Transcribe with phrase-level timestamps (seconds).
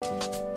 [0.00, 0.47] you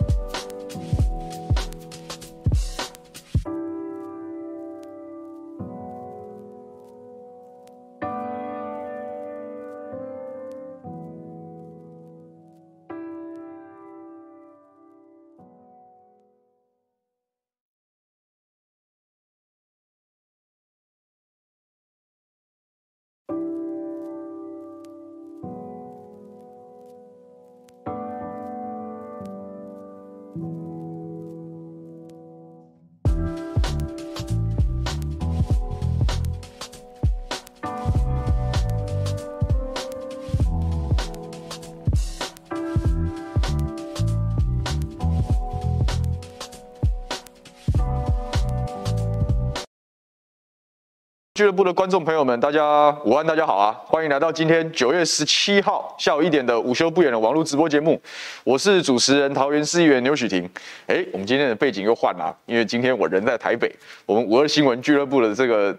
[51.42, 53.74] 俱乐部的观众朋友们，大家午安，大家好啊！
[53.84, 58.00] 欢迎来到今天九月十七号下午一点的午休不远的网络直播节目。
[58.44, 60.48] 我是主持人桃园市议员牛许婷。
[60.86, 63.68] 哎，我们今天的背景又换了，因为今天我人在台北，
[64.06, 65.76] 我们五二新闻俱乐部的这个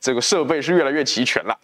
[0.00, 1.56] 这个设备是越来越齐全了。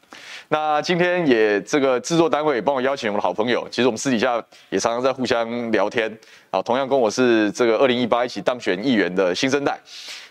[0.49, 6.15] 那今天也这个制作单位也帮我邀请我的好朋友，其实我们私底下也常常在互相聊天
[6.51, 6.61] 啊。
[6.61, 9.79] 同样跟我是这个二零一八一起当选议员的新生代。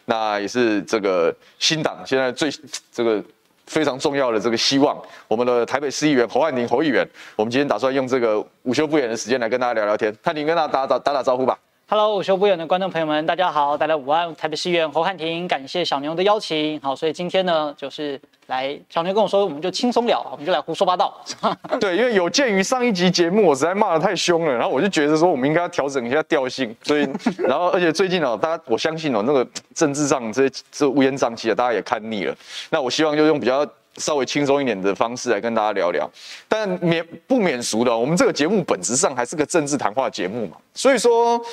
[0.06, 2.50] 那也是这个新党现在最
[2.92, 3.24] 这个
[3.66, 10.14] 非常重要的这个希望，我们的台北市议员侯汉宁侯议员，我们今天打算用这个午休不远的时间来跟大家聊聊天。
[10.22, 11.58] 汉宁跟大家打打打打招呼吧。
[11.96, 14.36] Hello，午休不远的观众朋友们，大家好，大家午安。
[14.36, 16.82] 台北市议员侯汉廷，感谢小牛的邀请。
[16.82, 21.24] 好，所以今天呢，就是来小牛跟我说，我们就轻松聊，我们就来胡说八道。
[21.80, 26.76] 对，因为有鉴于上一集节目我实在骂的太凶了，然后我就觉得说，我们应该要调整一下调性。
[26.82, 32.36] 所以， 然后而且最近哦，大家我相信哦，那个政治上这些这乌烟瘴气的，大家也看腻了。
[32.72, 33.64] 那我希望就用比较
[33.98, 36.10] 稍微轻松一点的方式来跟大家聊聊。
[36.48, 41.44] 但免不免俗的，我们这个节目本质上还是个政治谈话节目嘛，所以说。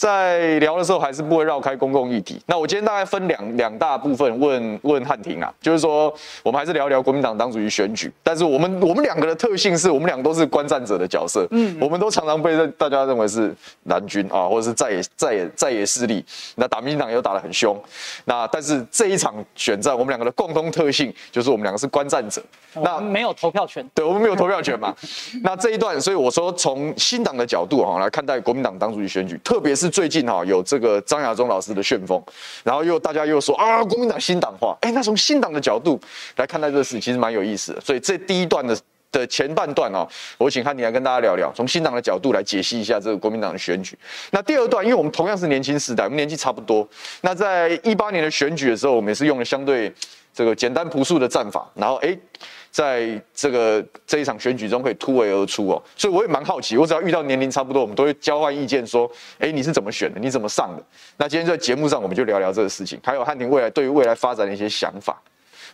[0.00, 2.40] 在聊的时候还是不会绕开公共议题。
[2.46, 6.10] 那我今天大概分两两大部分问问汉庭啊，就是说
[6.42, 8.10] 我们还是聊一聊国民党党主席选举。
[8.22, 16.24] 但是我们我们两个的特性是我们两个都是观战者的角色，嗯，我们都常常被大家认为是蓝军啊，或者是在野在野在野势力。
[16.54, 17.78] 那打民进党又打得很凶。
[18.24, 22.42] 那但是这一场选战，我们两个的共同特性就是我们两个是观战者。
[22.82, 24.94] 那没有投票权，对，我们没有投票权嘛。
[25.42, 29.89] 那这一段，所以我说从新党的角度哈来看待国民党党主席选举，特别是。
[29.90, 32.22] 最近哈有这个张亚中老师的旋风，
[32.62, 36.00] 然后又大家又说啊国民党新党化，哎，那从新党的角度
[36.36, 37.80] 来看待这个事，其实蛮有意思的。
[37.80, 38.76] 所以这第一段的
[39.12, 40.08] 的前半段哦，
[40.38, 43.98] 我请汉尼来跟大家聊聊，从新党的角度来解析一下这个国民党的选举。
[44.30, 46.88] 那第二段，因为我们同样是年轻世代，我们年纪差不多。
[47.22, 49.92] 那在一八年的选举的时候，我们也是用了相对
[50.32, 52.16] 这个简单朴素的战法，然后哎。
[52.70, 60.20] 在这个这一场选举中可以突围而出哦，所以我也蛮好奇，我只要遇到年龄差不多，我们都会交换意见，说，哎，你是怎么选的？
[60.20, 60.82] 你怎么上的？
[61.16, 65.20] 那今天在节目上，我们就聊聊这个事情，还有汉庭未来对于未来发展的一些想法。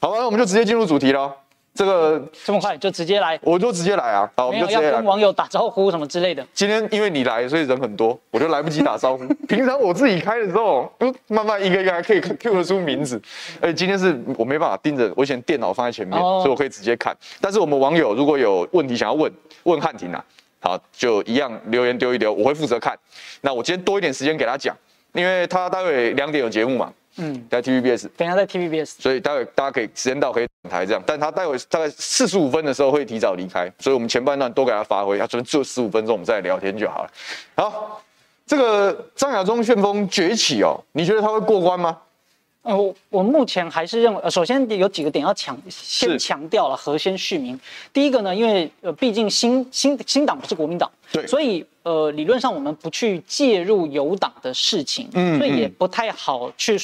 [0.01, 1.33] 好吧，那我们就直接进入主题喽。
[1.77, 4.29] 这个这么快就直接来，我就直接来啊！
[4.35, 4.87] 好，我们就直接来。
[4.87, 6.45] 要跟网友打招呼什么之类的。
[6.55, 9.27] 今天因为你来，所以人很多，我就来不及打招呼。
[9.47, 10.91] 平常我自己开的时候，
[11.29, 13.21] 慢慢一个一个还可以 Q 得出名字。
[13.61, 17.15] 而且今天是我没办法盯着，我以前电脑放在前面，所以我可以直接看。
[17.41, 19.31] 但是我们网友如果有问题想要问，
[19.65, 20.25] 问汉庭啊，
[20.61, 22.99] 好，就一样留言丢一丢，我会负责看。
[23.43, 24.75] 那我今天多一点时间给他讲，
[25.13, 26.91] 因为他待会两点有节目嘛。
[27.19, 37.11] 嗯，在 TVBS，等一下在 TVBS，所以待会大家可以时间到可以转台这样，但他待会大概四十五分的时候会提早离开，所以我们前半段多给他发挥，他只能就十五分钟，我们再来聊天就好了。
[37.55, 38.03] 好，
[38.47, 41.99] 这个张亚中旋风崛起哦，你觉得他会过关吗？
[42.63, 47.59] 呃，我我目前还是认为，呃，首先有几个点要强先强调了，核先续名。
[47.93, 56.77] 第一个呢，因为呃，毕竟新新新党不是国民党，对，所以呃，理论上我们不去介入有党的事情，嗯，所以也不太好去。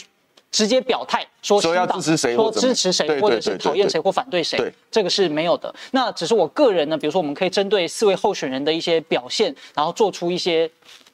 [0.52, 5.74] 直接表态说，说要支持谁，说支持谁，或者是讨厌谁或反对谁，这个是没有的。
[5.92, 10.70] 那只是我个人呢，比如说我们可以针对四位候选人的一些表现，然后做出一些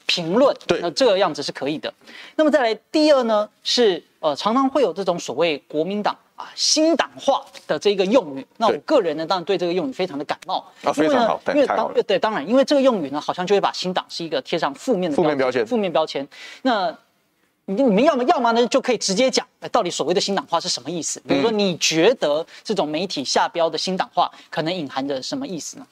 [0.07, 0.55] 评论。
[0.67, 1.93] 对，那这个样子是可以的。
[2.35, 8.45] 那么再来第二呢，是呃常常会有这种所谓国民党啊新党化的这个用语。
[8.57, 16.27] 那我个人呢，当然对这个用语非常的感冒，啊，非常好，因为当对当然，因为这个用语呢，好像就会把新党是一个贴上负面的负面标签，负面标签。
[16.63, 16.93] 那
[17.71, 21.21] 你你们要么要么呢，就可以直接讲，到底所谓的新党化是什么意思？
[21.29, 25.87] 比如说，你觉得这种媒体下标的新党化可能隐含着什么意思呢？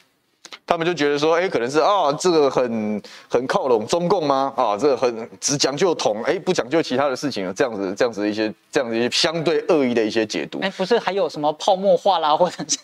[0.64, 4.52] 他们就觉得说，哎，可能是啊，这个很很靠拢中共吗？
[4.56, 10.60] 啊，这个很只讲究统，哎，不讲究其他的事情啊，这样子这样子的一些这样子一些相对恶意的一些解读。
[10.60, 12.78] 哎，不是还有什么泡沫化啦， 或者是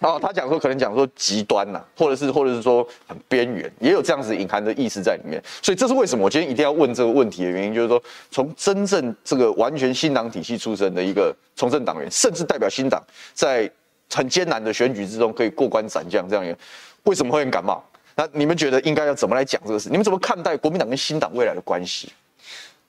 [0.00, 5.42] 哦，他讲说可能讲说极端呐，或者是或者是说很边缘，也有这样子隐含的意思在里面。
[5.62, 13.02] 所以这是为什么我今天一定要问这个问题的原因，就是说从真正这个完全新党体系出身的一个从政党员，甚至代表新党
[13.34, 13.70] 在。
[14.14, 16.58] 很艰难的选举之中可以过关斩将，这样一个
[17.04, 17.82] 为什么会很感冒？
[18.14, 19.88] 那你们觉得应该要怎么来讲这个事？
[19.88, 22.12] 你们怎么看待国民党跟新党未来的关系？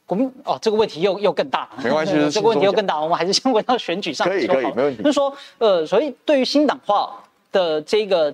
[0.05, 1.69] 国民哦，这个问题又又更大。
[1.83, 4.27] 没关系， 这个问题又更大，我们还是先回到选举上。
[4.27, 5.01] 可以可以，没问题。
[5.01, 8.33] 就是说，呃，所以对于新党化的这个。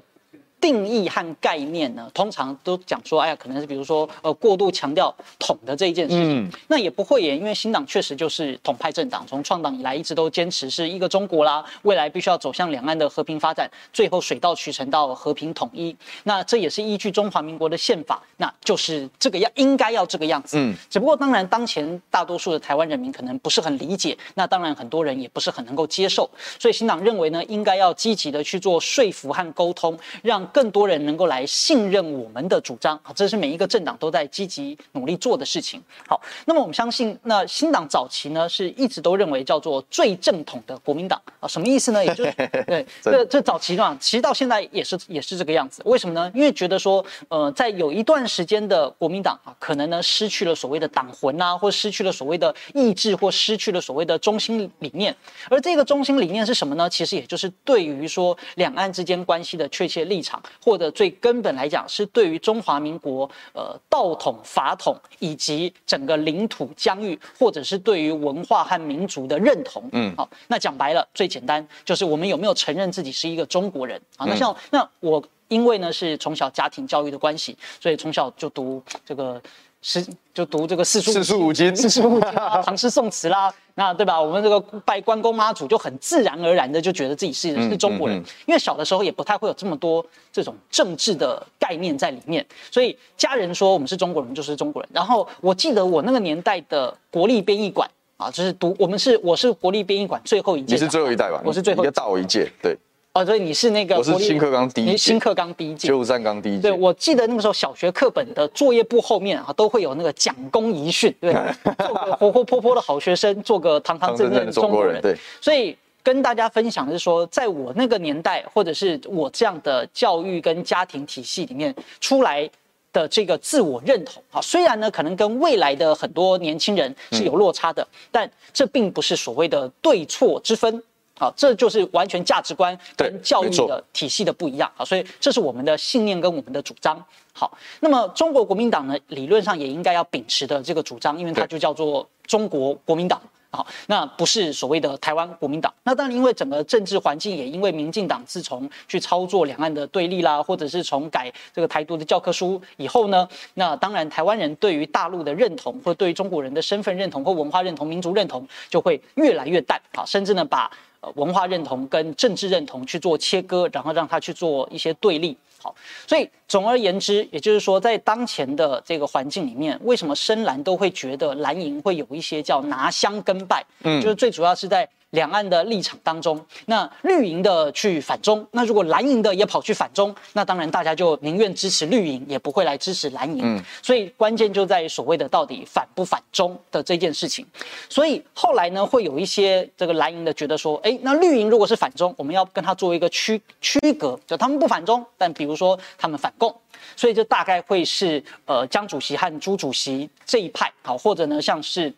[0.62, 15.96] 定义和概念呢，通常都讲说，哎呀，可能是比如说，呃，过度强调统的这一件事情，嗯、那也不会耶，因为新党确实就是统派政党，从创党以来一直都坚持是一个中国啦，未来必须要走向两岸的和平发展，最后水到渠成到和平统一。
[16.24, 20.58] 那这也是依据中华民国的宪法，那就是这个要应该要这个样子。
[20.60, 26.30] 嗯，只不过当然当前大多数的台湾人民可能不是很理解，那当然很多人也不是很能够接受，
[26.60, 30.49] 所以新党认为呢，应该要积极的去做说服和沟通，让。
[30.50, 35.82] 更多人能够来信任我们的主张，啊，这是每一个政党都在积极努力做的事情。
[36.08, 42.04] 好，那么我们相信，那新党早期呢是一直都认为叫做最正统的国民党啊，什么意思呢？
[42.04, 42.32] 也就是
[42.68, 45.82] 对，这这早期嘛，其实到现在也是也是这个样子。
[45.86, 46.32] 为什么呢？
[46.34, 55.16] 因为觉得说，呃，在有一段时间的国民党啊，可能呢失去了所谓的党魂啊，或失去了所谓的意志，或失去了所谓的中心理念。
[55.50, 56.90] 而这个中心理念是什么呢？
[56.90, 60.39] 其实也就是对于说两岸之间关系的确切立场。
[60.64, 69.88] 或者最根本来讲，是对于中华民国呃道统法统以及整个领土疆域，或者是对于文化和民族的认同。
[69.92, 74.26] 嗯，好，那讲白了，最简单就是我们有没有承认自己是一个中国人啊？
[74.26, 79.42] 那像那我因为呢是从小家庭教育的关系，所以从小就读这个。
[79.82, 84.20] 是，就读这个四书四书五经，四书五经啊，唐诗宋词啦，那对吧？
[84.22, 94.90] 我们这个拜关公妈祖，就很自然而然的就觉得自己是是中国人，嗯嗯嗯、因为小的时候也不太会有这么多这种政治的概念在里面，所以家人说我们是中国人就是中国人。
[94.94, 101.42] 然后我记得我那个年代的国立编译馆啊，就是读我们是我是国立编译馆最后一届，你是最后一代吧？
[101.46, 102.78] 我是最后一，你大我一届，对。
[103.14, 106.70] 哦，所以你是那个，我是新课纲第一届，新课纲第一届，九五三纲第一届。
[106.70, 111.34] 对，我记得那个时候小学课本的作业簿后面啊，都会有那个讲公遗训，对，
[111.80, 115.02] 做个活活泼泼的好学生，做个堂堂正正的中国人。
[115.02, 122.48] 对，所以跟大家分享的是说，在我那个年代，或者是我这样的教育跟家庭体系里面出来
[122.94, 130.84] 的这个自我认同，啊，虽然呢可能跟未来的很多年轻人是有落差的，嗯、但这并不是所谓的对错之分。
[131.20, 134.72] 好，这就是完全价值观跟教育的体系的不一样。
[134.78, 137.04] 啊，所以这是我们的信念跟我们的主张。
[137.34, 137.52] 好，
[137.82, 143.22] 那么中国国民党呢，理论上也应该要秉持的这个主张，因为它就叫做中国国民党。
[143.52, 145.74] 好，那不是所谓的台湾国民党。
[145.84, 159.82] 那当然，因为整个政治环境，也因为民进党自从去操作两岸的对立啦，或者是从改这个台独的教科书以后呢，那当然台湾人对于大陆的认同，或对于中国人的身份认同或文化认同、民族认同，就会越来越淡。
[159.96, 160.72] 好，甚至呢把。
[161.02, 165.38] 呃，文化认同跟政治认同去做切割，然后让他去做一些对立。
[165.62, 165.76] 好，
[166.08, 173.66] 所以总而言之，也就是说，在当前的这个环境里面，为什么深蓝都会觉得蓝营会有一些叫拿香跟拜？
[173.84, 174.88] 嗯，就是最主要是在。
[175.12, 183.42] 两岸的立场当中，那绿营的去反中，那如果蓝营的也跑去反中，那当然大家就宁愿支持绿营，也不会来支持蓝营。
[183.44, 187.46] 嗯，所以关键就在于所谓的到底反不反中的这件事情。
[187.90, 196.56] 所以后来呢，会有一些这个蓝营的觉得说，哎，那绿营如果是反中，我们要跟他做一个区区隔，就他们不反中，但比如说他们反共，
[196.96, 201.92] 所以就大概会是呃江主席和朱主席这一派，好，或者呢像是。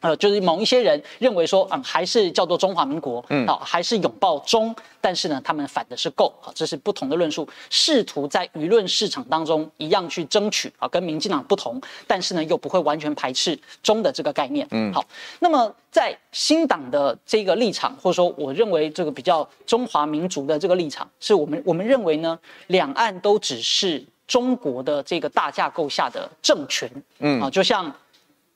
[0.00, 15.04] 呃，就是某一些人认为说，嗯，还是叫做中华民国，嗯，好，还是拥抱中，但是呢，他们反的是够，好，这是不同的论述，试图在舆论市场当中一样去争取，啊，跟民进党不同，但是呢，又不会完全排斥中的这个概念，嗯，好，
[15.40, 22.38] 那么在新党的这个立场，或者说我认为这个比较中华民族的这个立场，是我们我们认为呢，
[22.68, 26.88] 两岸都只是中国的这个大架构下的政权，
[27.18, 27.92] 嗯，啊，就像。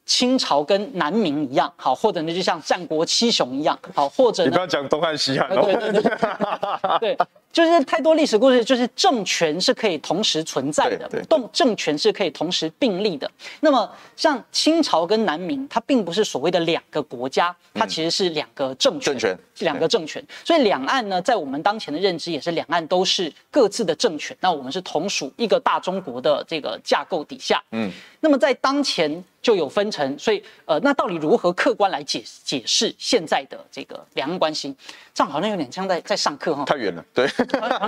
[0.05, 13.31] 清朝跟南明一样，好，或者呢就像战国七雄一样，好，或者你不要讲东汉西汉哦，对对对，对，对，就是太多历史故事，就是政权是可以同时存在的，动政权是可以同时并立的。
[13.61, 20.23] 那么像清朝跟南明，它并不是所谓的两个国家，它其实是两个政权，政权，两个政权。
[20.45, 27.91] 所以两岸呢，在我们当前的认知也是两岸都是各自的政权，那我们是同属一个大中国的这个架构底下，嗯，
[28.21, 29.25] 那么在当前。
[29.43, 34.75] 就有分成，所以呃，那到底如何客观来解解释现在的这个两岸关系？
[35.13, 36.65] 这样好像有点像在在上课哈。
[36.65, 37.29] 太远了，对，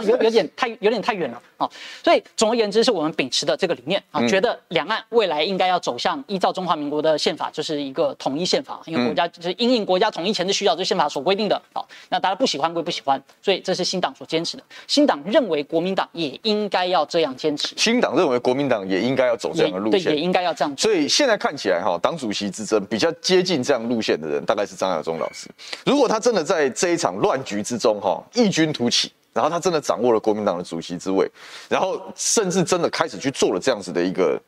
[0.04, 1.70] 有有点太有点太远了啊。
[2.02, 11.60] 所以总而言之，是我们秉持的这个理念啊，觉得两岸未来应该要走向依照中华民国的宪法，就是一个统一宪法，因为国家就是因应国家统一前的需要，这宪法所规定的。
[11.72, 14.62] 好，那大家不喜欢归不喜欢，所以这是新党所坚持的。
[14.88, 17.74] 新党认为国民党也应该要这样坚持。
[17.78, 20.76] 新党认为国民党也应该要走这样的路线，对，也应该要这样。
[20.76, 21.38] 所以现在。
[21.44, 25.46] 看起来哈，党主席之争比较接近这样路线的人，大概是张亚中老师。
[25.84, 31.30] 如果他真的在这一场乱局之中哈，异军突起，然后他真的掌握了国民党的主席之位，
[31.68, 34.40] 然后甚至真的开始去做了这样子的一个，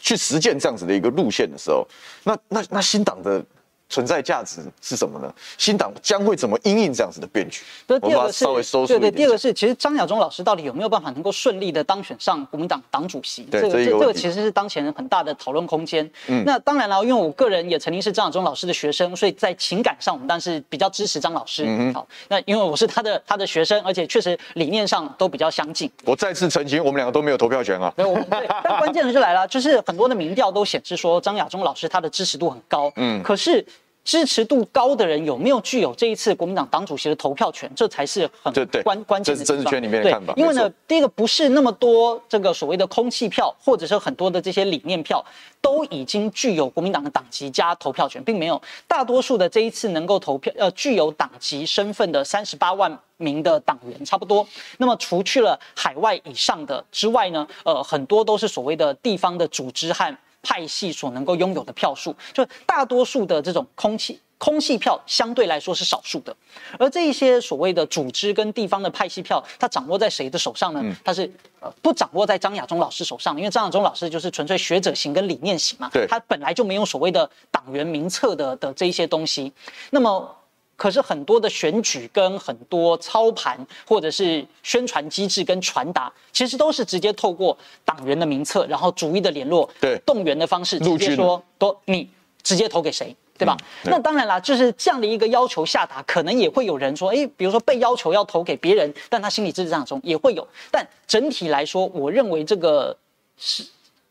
[0.00, 1.86] 去实践这样子的一个路线的时候，
[2.24, 3.44] 那那那新党的。
[3.90, 5.30] 存在价值是什么呢？
[5.58, 7.62] 新党将会怎么因应这样子的变局？
[7.86, 13.42] 第二个是稍微收缩对对，第二个是其实张亚中老师到底有没有办法能够顺利的当选上国民党党主席？
[13.42, 16.08] 对，这个这这个其实是当前人很大的讨论空间。
[16.28, 21.64] 嗯，那当然了，因为我个人也曾经是张亚中老师的学生，所以在情感上我们当然是比较支持张老师。
[21.66, 25.90] 嗯好，那因为我是他的他的学生，而且确实理念上都比较相近。
[26.04, 27.92] 我再次澄清，我们两个都没有投票权啊。
[27.96, 32.92] 对，我们对， 但关键的就来了，就是很多的民调都显示说张亚中老师他的支持度很高。
[32.94, 33.66] 嗯，可是。
[34.10, 37.70] 支持度高的人有没有具有这一次国民党党主席的投票权？
[37.76, 38.52] 这才是很
[38.82, 39.38] 关关键的。
[39.38, 40.34] 这是政治圈里面的看法。
[40.36, 45.24] 因为呢，第一个不是那么多这个所谓的空气票，或者是很多的这些理念票，
[45.60, 48.60] 都已经具有国民党的党籍加投票权，并没有。
[48.88, 54.44] 大多数的这一次能够投票，呃，具有党籍身份的三十八万名的党员，差不多。
[54.78, 60.12] 那么除去了海外以上的之外呢，呃，很多都是所谓的地方的组织和。
[60.42, 66.34] 派系所能够拥有的票数，就大多数的这种空气空气票相对来说是少数的，
[66.78, 70.82] 而这一些所谓的组织跟地方的派系票，它掌握在谁的手上呢？
[71.04, 71.30] 它是
[71.60, 79.52] 呃不掌握在张亚中老师手上，因为张亚中老师就是纯粹学者型跟理念型嘛，对，他本来就没有所谓的党员名册的的这一些东西，
[79.90, 80.36] 那么。
[80.80, 83.54] 可是很多的选举跟很多操盘
[83.86, 92.08] 或者是宣传机制跟传达，其实都是直接透过党员的名册，然后逐一的联络，对动员的方式，直接说都你
[92.42, 93.54] 直接投给谁，对吧？
[93.84, 100.48] 那当然啦，就是这样的一个要求下达，可能也会有人说，哎，比如说被要求要投给别人，但他心理支持张亚中也会有。
[100.70, 102.96] 但整体来说，我认为这个
[103.36, 103.66] 是。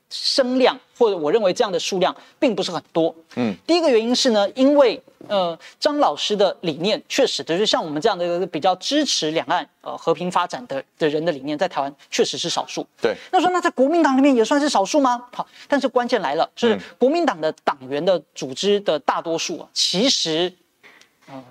[0.10, 3.16] 声量或者我认为这样的数量并不是很多。
[3.36, 12.86] 嗯，第一个原因是呢，因为呃张老师的理念确实就是像我们这样的一个比较支持两岸呃和平发展的的人的理念，在台湾确实是少数。
[13.00, 15.28] 对，那说那在国民党里面也算是少数吗？
[15.32, 20.52] 好，但是关键来了，就是国民党的党员的组织的大多数啊，其实
[21.28, 21.44] 嗯、呃，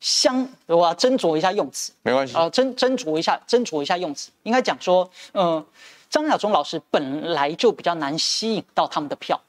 [0.00, 5.44] 相我要斟酌一下用词，没关系啊，斟斟酌一下斟酌一下用词，应该讲说嗯。
[5.44, 5.66] 呃
[6.10, 9.40] 张亚中老师本来就比较难吸引到他们的票，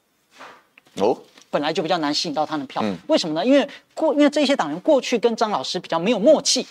[0.94, 1.18] 哦，
[1.50, 3.44] 本来就比较难吸引到他们的票，嗯，为什么呢？
[3.44, 6.66] 因为过，因为这些党员过去跟张老师比较没有默契。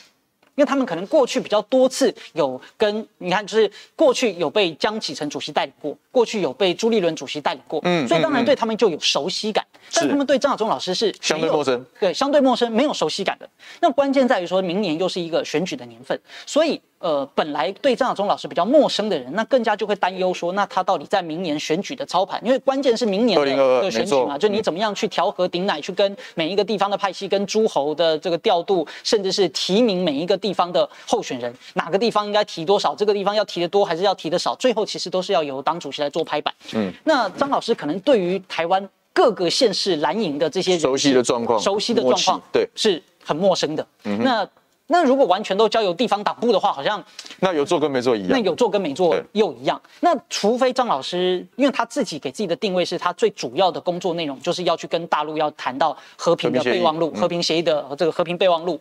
[0.55, 9.65] 因为他们可能过去比较多次有跟你看，就是过去有被江启臣主席带领过，过去有被朱立伦主席带领过，嗯，所以当然对他们就有熟悉感。
[9.89, 13.49] 是，但他们对张亚中老师是相对陌生，对，相对陌生，没有熟悉感的。
[13.79, 30.41] 那关键在于说明年又是一个选举的年份，所以呃，本来对张亚中老师比较陌生的人，那更加就会担忧说，那他到底在明年选举的操盘，因为关键是明年的的选举嘛，就你怎么样去调和顶奶，去跟每一个地方的派系、跟诸侯的这个调度，甚至是提名每一个。
[30.41, 32.95] 地方的候选人，哪个地方应该提多少？
[32.95, 34.55] 这个地方要提的多还是要提的少？
[34.55, 36.51] 最后其实都是要由党主席来做拍板。
[36.73, 43.85] 嗯，那张老师可能对于台湾各个县市蓝营的这些熟悉的状况，熟悉的状况，对，是很陌生的。
[44.05, 44.47] 嗯，那
[44.91, 47.01] 那如果完全都交由地方党部的话，好像
[47.39, 48.29] 那有做跟没做一样。
[48.31, 49.81] 那有做跟没做又一样。
[50.01, 58.79] 那除非张老师，因为他自己给自己的定位是他最主要的工作内容就是要去跟大陆要谈到和平的备忘录、和平协议的这个和平备忘录。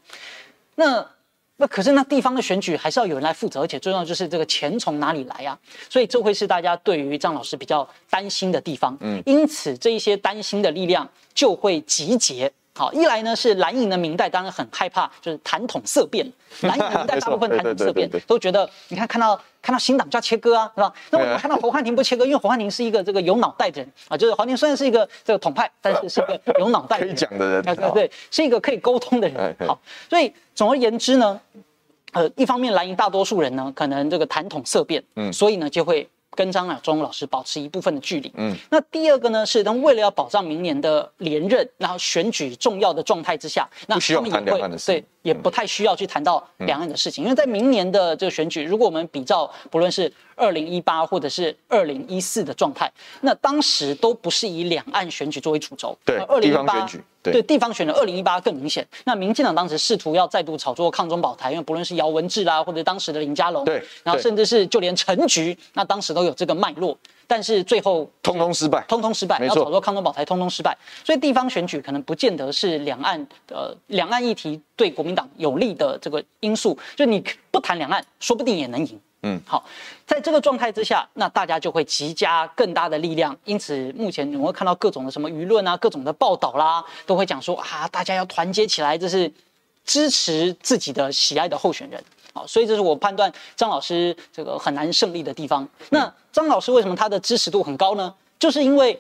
[0.75, 1.07] 那
[1.57, 5.57] 那可是那地方的选举还是要有人来负责，而且最重要就是这个钱从哪里来啊？
[5.89, 8.97] 所以这会是大家对于张老师比较担心的地方。
[9.01, 12.51] 嗯，因此这一些担心的力量就会集结
[12.81, 16.27] 好，一来呢是蓝营的明代当然很害怕，就是谈统色变。
[16.63, 20.91] 蓝营明代 大部分谈统色变，都觉得你看看到看到新党就要切割啊，是吧？
[21.11, 29.55] 那我们看到侯汉廷不切割，因为侯汉廷是一个这个有脑袋的人啊，就是侯汉廷虽然是一个这个统派，但是是一个有脑袋的人 可以讲的人，对对，是一个可以沟通的人。
[29.69, 31.39] 好，所以总而言之呢，
[32.13, 36.09] 呃，一方面蓝营大多数人呢，可能这个谈统色变，嗯，所以呢就会。
[36.37, 38.33] 跟张亚中老师保持一部分的距离。
[38.37, 55.97] 嗯，那第二个呢，是他们为了要保障明年的连任，然后选举重要的状态之下，那他们也会对，也不太需要去谈到两岸的事情，嗯、因为在明年的这个选举，如果我们比照不论是二零一八或者是二零一四的状态，那当时都不是以两岸选举作为主轴。
[56.05, 56.89] 对，二零一八。
[57.23, 58.87] 对，对地方选的二零一八更明显。
[59.05, 66.97] 那民进党当时试图要再度炒作抗中保台，因为不论是姚文智啦，或者当时的林佳龙，对，然后甚至是就连陈菊，那当时都有这个脉络，
[67.27, 70.77] 但是最后通通失败，通通失败，要炒作抗中保台，通通失败。
[71.05, 78.99] 所以地方选举可能不见得是两岸呃两岸议题对国民党有利的这个因素，就你不谈两岸，说不定也能赢。
[79.23, 79.63] 嗯，好，
[80.07, 83.37] 在这个状态之下，那大家就会集加更大的力量。
[83.45, 89.31] 因此，目前我会看到各种的什么舆论啊，各种的报道啦，都会讲说啊，大家要团结起来，这是
[89.85, 92.03] 支持自己的喜爱的候选人。
[92.33, 95.69] 好，所以这是我判断张老师这个很难胜利的地方。
[95.91, 98.15] 那张老师为什么他的支持度很高呢？
[98.39, 98.99] 就是因为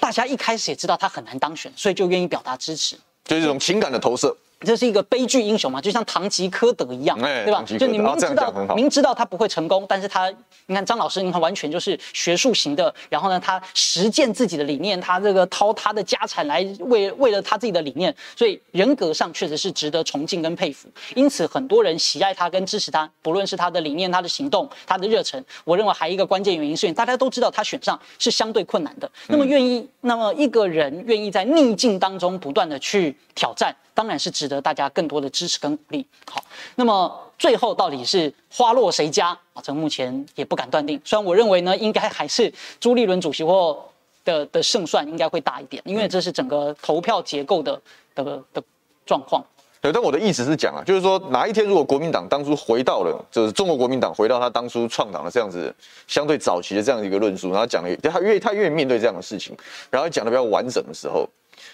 [0.00, 4.34] 大家一开始也知道他很难当选，所以就愿意表达支持，就是这种情感的投射。
[4.64, 7.62] 这是一个悲剧英雄嘛，就像唐吉诃德一样，欸、对吧？
[7.62, 10.30] 就你明知道、啊、明知道他不会成功，但是他，
[10.66, 20.88] 你看张老师，你看完全就是学术型的，然后呢，他实践自己的理念，他这个掏他的家产来为为了他自己的理念，所以人格上确实是值得崇敬跟佩服。
[21.14, 25.42] 因此，很多人喜爱他跟支持他，不论是他的理念、他的行动、他的热忱。
[25.64, 33.74] 我认为还有一个关键原因是，大家都知道他选上是相对困难的，那么愿意，嗯、那么一个人愿意在逆境当中不断的去挑战。
[33.94, 36.06] 当然是值得大家更多的支持跟鼓励。
[36.30, 36.42] 好，
[36.76, 39.62] 那么最后到底是花落谁家啊？
[39.62, 41.00] 这目前也不敢断定。
[41.04, 43.82] 虽然我认为呢，应该还是朱立伦主席或
[44.24, 47.80] 的的胜算应该会大一点，因为这是整个投票结构的
[48.14, 48.62] 的的
[49.04, 49.44] 状况。
[49.80, 55.74] 对，但我的意思是讲啊，就是说哪一天如果国民党当初回到了，就是中国国民党回到他当初创党的这样子
[56.06, 59.56] 相对早期的这样一个论述，然后讲的他愿他愿意面对这样的事情，
[59.90, 61.28] 然后讲的比较完整的时候，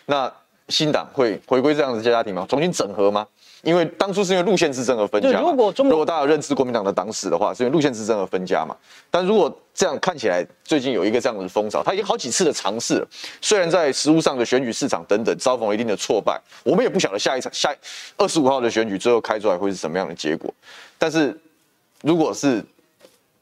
[0.07, 0.33] 那。
[0.69, 2.47] 新党会回归这样子家庭吗？
[2.49, 3.27] 重新整合吗？
[3.63, 5.41] 因为当初是因为路线之争而分家。
[5.41, 8.77] 如果中国如果大家有认知国民党的党史的话，是因为路线之争而分家嘛。
[9.11, 13.09] 但如果这样看起来，最近有一个这样的风潮，他已经好几次的尝试了。
[13.41, 17.75] 虽然在实务上的选举市场等等遭逢一定的挫败，我们也不晓得下一场下
[18.17, 20.55] 二十五号的选举最后开出来会是什么样的结果。
[20.97, 21.37] 但是
[22.03, 22.65] 如果是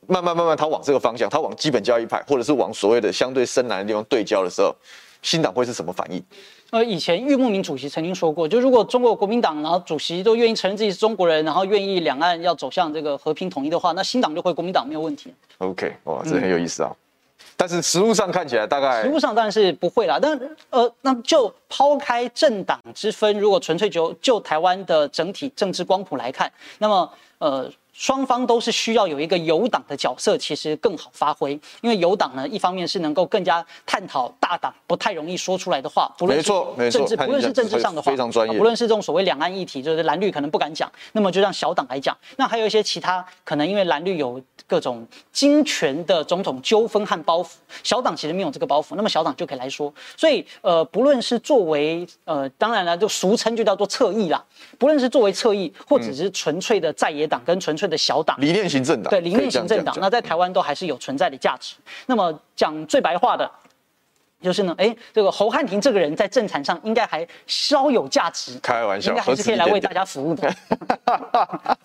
[0.06, 4.75] 慢慢慢慢他往这个方向，他往基本教义派，或者是往所谓的相对深蓝的地方对焦的时候，
[5.21, 6.23] 新党会是什么反应？
[6.70, 15.32] 呃，以前郁慕明主席曾经说过，就如果中国国民党然后主席都愿意承认自己是中国人，然后愿意两岸要走向这个和平统一的话，那新党就回国民党没有问题。
[15.58, 16.91] OK，哇，这很有意思啊。
[16.91, 16.97] 嗯、
[17.56, 20.19] 但是实务上看起来，大概实务上当然是不会啦。
[20.21, 20.38] 但
[20.71, 27.71] 呃，那就抛开政党之分，如果纯粹就就台湾的整体政治光谱来看，那么呃。
[27.97, 31.59] 双方都是需要有一个有党的角色，其实更好发挥。
[31.80, 36.52] 因为有党呢，一方面是能够更加探讨大党不太容易说出来的话，不论是
[36.91, 38.59] 政治，不论是政治上的话，非常专业。
[38.59, 42.15] 不论是这种所谓两岸议题，就是蓝绿可能不敢讲，那么就让小党来讲。
[42.37, 47.49] 那还有一些其他可能，因为蓝绿有各种金权的种种纠纷和包袱，
[47.82, 49.93] 小党其实没有这个包袱，那么小党就可以来说。
[50.19, 54.45] 所以呃，不论是作为呃，当然了，就俗称就叫做侧翼啦。
[54.78, 61.75] 不论是作为侧翼，或者是纯粹的在野党跟纯粹的小党理念型政党，对理念型政党，那在台湾都还是有存在的价值。
[62.06, 63.50] 那么讲最白话的，
[64.42, 70.54] 就是呢，哎，这个侯汉廷这个人在政坛上应该还稍有价值，开玩笑，应该还是可以来为大家服务的。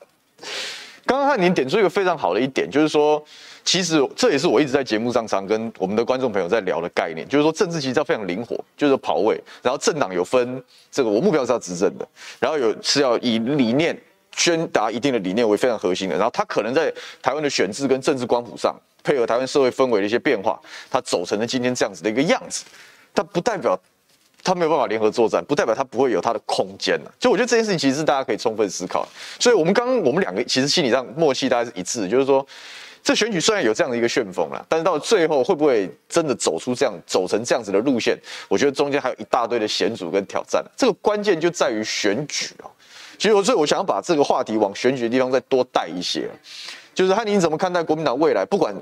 [1.03, 3.21] 刚刚汉廷点出一个非常好的一点，就是说，
[3.65, 12.07] 其实这也是我一直在节目上常跟我们的观众朋友在聊的概念，就是说政治其实要非常灵活，就是跑位，然后政党有分这个，我目标是要执政的，
[12.39, 13.99] 然后有是要以理念。
[14.35, 16.91] 宣达一定的理念为非常核心的，然后他可能在
[17.21, 22.63] 台湾的选制跟政治光谱上，配合台湾社会氛围的一些变化，他走成了今天这样子的一个样子。
[23.13, 23.77] 但不代表
[24.43, 27.11] 他没有办法联合作战，不代表他不会有他的空间呢。
[27.19, 29.07] 就我觉得这件事情其实是大家可以充分思考。
[29.39, 32.45] 所以我们刚刚我们两个其实心理上默契大概是一致，就是说
[33.03, 38.17] 这选举虽然有这样的一个旋风啦，但是到最后会不会真的走出这样走成这样子的路线？
[38.47, 40.63] 我觉得中间还有一大堆的险阻跟挑战。
[40.77, 42.71] 这个关键就在于选举哦。
[43.21, 46.27] 其实，所以我想要把这个话题往选举的地方再多带一些，
[46.91, 48.43] 就是汉廷怎么看待国民党未来？
[48.43, 48.75] 不管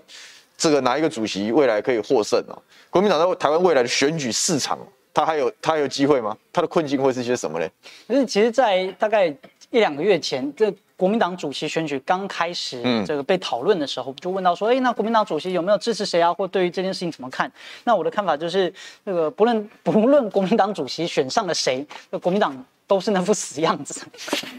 [0.58, 2.56] 这个哪一个主席未来可以获胜啊，
[2.90, 4.80] 国民党在台湾未来的选举市场
[5.14, 6.38] 他还有他还有机会吗？
[6.54, 7.68] 他的困境会是些什么呢？
[8.08, 9.28] 可是其实，在大概
[9.72, 16.34] 一两个月前，这国民党主席选举刚开始这个被讨论的时候，就问到说，哎，那国民党主席有没有支持谁啊？
[16.34, 17.50] 或对于这件事情怎么看？
[17.86, 18.72] 那我的看法就是，
[19.06, 22.54] 那个不论不论国民党主席选上了谁，那国民党
[22.86, 24.06] 都是那副死样子。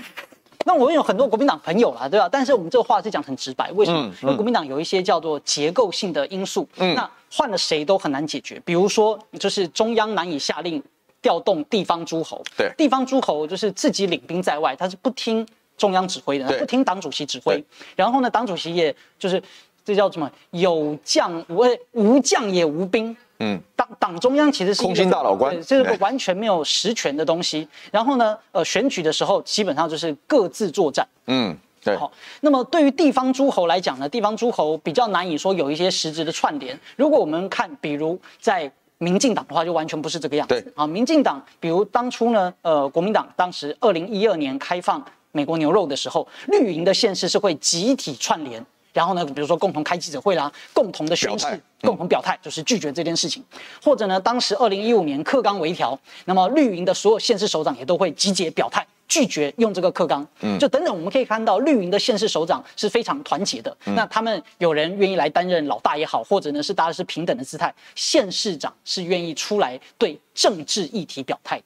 [0.64, 2.26] 那我们有很多国民党朋友啦，对吧？
[2.33, 4.11] 但是我们这个话是讲很直白，为什么？
[4.22, 8.59] 因为国民党有一些叫做结构性的因素，嗯、那换了谁都很难解决。
[8.64, 10.83] 比如说，就是中央难以下令
[11.20, 15.46] 调动地方诸侯，对，地方诸侯就是自己领兵在外，他是不听
[15.80, 17.64] 中央指挥的，不听党主席指挥。
[17.96, 19.42] 然后呢，党主席也就是
[19.82, 20.30] 这叫什么？
[20.50, 23.16] 有将无无将也无兵。
[23.42, 27.66] 嗯，党党中央其实是空心大老官，这是个完全没有实权的东西。
[27.90, 31.08] 然后呢，呃，选举的时候基本上就是各自作战。
[31.26, 31.96] 嗯，对。
[31.96, 32.12] 好，
[32.42, 36.78] 那么对于地方诸侯来讲呢，地方诸侯比较难以说有一些实质的串联。
[36.96, 40.60] 如果我们看，比如在民进党的话，就完全不是这个样子。
[40.60, 40.72] 对。
[40.76, 48.64] 啊，民进党，比如当初呢，呃，国民党当时二零一二年开放美国牛肉的时候，绿营的县市是会集体串联。
[48.92, 53.40] 然后呢，比如说共同开记者会啦，共同的宣誓，嗯、共同表态，就是拒绝这件事情。
[53.80, 60.26] 或者呢，当时二零一五年课纲微调，那么绿营的所有县市首长也都会集结表态，拒绝用这个课纲。
[60.40, 63.74] 嗯，就等等，我们可以看到绿营的县市首长是非常团结的。
[63.84, 71.64] 嗯、那他们有人愿意来担任老大也好，或者呢是大家是平等的姿态，县市长是愿意出来对政治议题表态的。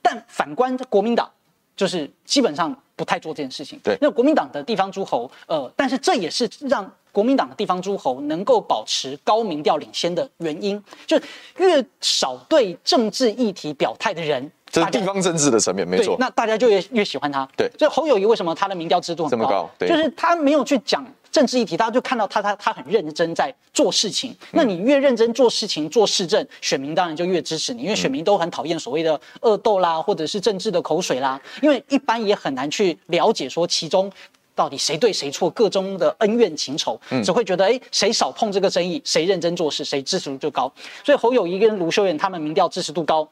[0.00, 1.30] 但反观国民党，
[1.78, 2.76] 就是基本上。
[2.98, 3.78] 不太做这件事情。
[3.80, 11.22] 对，那国民党的地方诸侯，呃，但是这也是让国民党的地方诸侯能够保持高民调领先的原因，就是
[11.58, 16.16] 越少对政治议题表态的人，这是地方政治的层面，没错。
[16.18, 17.48] 那大家就越越喜欢他。
[17.56, 19.44] 对，所以侯友谊为什么他的民调制度很高？
[19.44, 21.06] 这么高，对，就是他没有去讲。
[21.38, 24.34] 政治议题，大家就看到他，他他很认真在做事情。
[24.50, 31.40] 那你越认真做事情、做市政，选民当然就越支持你，因为选民都很讨厌所谓的恶斗啦，或者是政治的口水啦。
[31.62, 34.10] 因为一般也很难去了解说其中
[34.56, 40.72] 到底谁对谁错，各中的恩怨情仇，只会觉得哎，谁少碰这个争议，谁认真做事，谁支持度就高。
[41.04, 43.28] 所以侯友谊跟卢秀燕他们民调支持度高，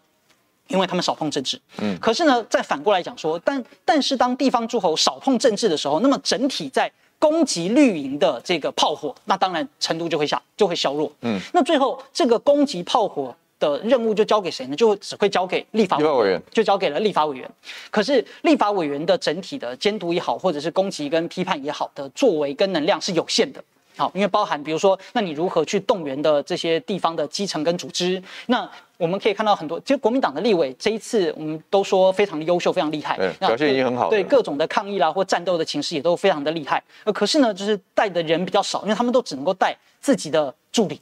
[0.69, 1.61] 因为他们少碰政治。
[1.79, 6.89] 嗯，可是呢，再反过来讲说，但但是当地方诸侯少碰政治的时候，那么整体在。
[7.19, 11.11] 攻击绿营的这个炮火，那当然程度就会下就会削弱。
[11.23, 14.77] 嗯，那最后这个攻击炮火的任务就交给谁呢？
[14.77, 17.51] 就只会交给立法委员，委员就交给了立法委员。
[17.91, 23.63] 可是立法委员的整体的监督也好，或者是攻击跟批判也好的作为跟能量是有限的。
[23.97, 28.23] 好，因为包含比如说，那你如何去动员的这些地方的基层跟组织？
[28.47, 34.09] 那我们可以看到很多，其实国民党的立委这一次我们都说非常的优秀，非常厉害，表现已经很好。
[34.11, 36.83] 对各种的抗议啦或战斗的情势也都非常的厉害。
[37.05, 41.01] 呃，可是呢，就是带的人比较少，因为他们都只能够带自己的助理。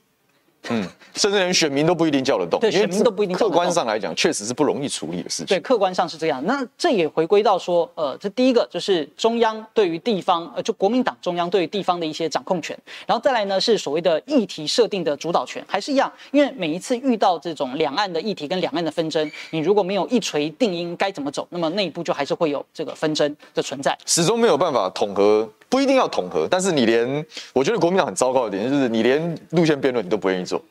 [0.71, 3.51] 嗯，甚至连选民都不一定叫得动，对，选民都不一定叫得动。
[3.51, 5.47] 客观上来讲，确实是不容易处理的事情。
[5.47, 6.45] 对，客观上是这样。
[6.47, 16.11] 那这也回归到说，呃，这第一个就是中央对于地方，呃，就国民党中央对于地方的一些掌控权，然后再来呢是所谓的议题设定的主导权，还是一样。
[16.31, 25.49] 因为每一次遇到这种两岸的议题跟两岸的纷争，你如果没有一锤定音该怎么走，那么内部就还是会有这个纷争的存在，始终没有办法统合。
[25.75, 30.63] 不一定要统合，但是你连，我觉得国民党很糟糕的点就是你连路线辩论你都不愿意做。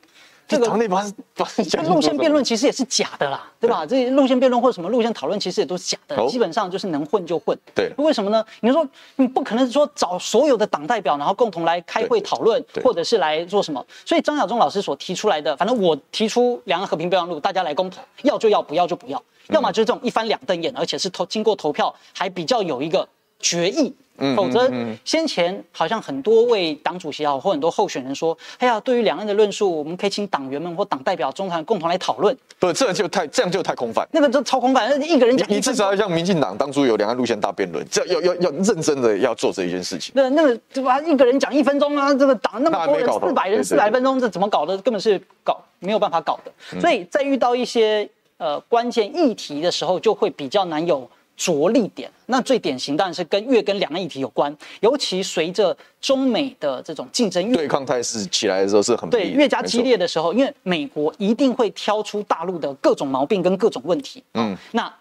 [0.48, 1.04] 这个内把
[1.36, 1.46] 把
[1.82, 3.84] 路线辩论其实也是假的啦，对吧？
[3.84, 7.54] 这些路线辩论或者什么路线讨论其实也都是假的，基本上就是能混就混。
[7.74, 8.42] 对，为什么呢？
[8.60, 8.86] 你说
[9.16, 13.84] 你不可能说找所有的党代表，然后共同来开会讨论，或者是来做什么？
[14.06, 23.06] 所以张亚中老师所提出来的，反正我提出两岸和平备忘录，大家来公投，要就要，不要就不要，要么就是这种一翻两瞪眼，而且是投经过投票还比较有一个
[23.40, 23.94] 决议。
[24.36, 24.70] 否则，
[25.04, 34.06] 先前好像很多位党主席啊，或很多候选人说：“哎呀，对于两岸的论述，我们可以请党员们或党代表中团共同来讨论。”不，这就太这样就太空泛。
[34.12, 40.12] 那个就超空泛，那一个人讲，你至少要像民进党当初有两岸路线大辩论，这要要要认真的要做这一件事情。
[40.14, 41.00] 那那个对吧？
[41.00, 44.78] 一个人讲一分钟啊，这个党那么多人四百人四百分钟，这怎么搞的？
[44.78, 46.80] 根本是搞没有办法搞的。
[46.80, 51.10] 所以在遇到一些呃关键议题的时候，就会比较难有。
[51.36, 64.92] 着力点，那最典型当然是跟越跟两岸议题有关，尤其随着中美的这种竞争越对抗态势起来的时候是很对越加激烈的时候，因为美国一定会挑出大陆的各种毛病跟各种问题，嗯，那。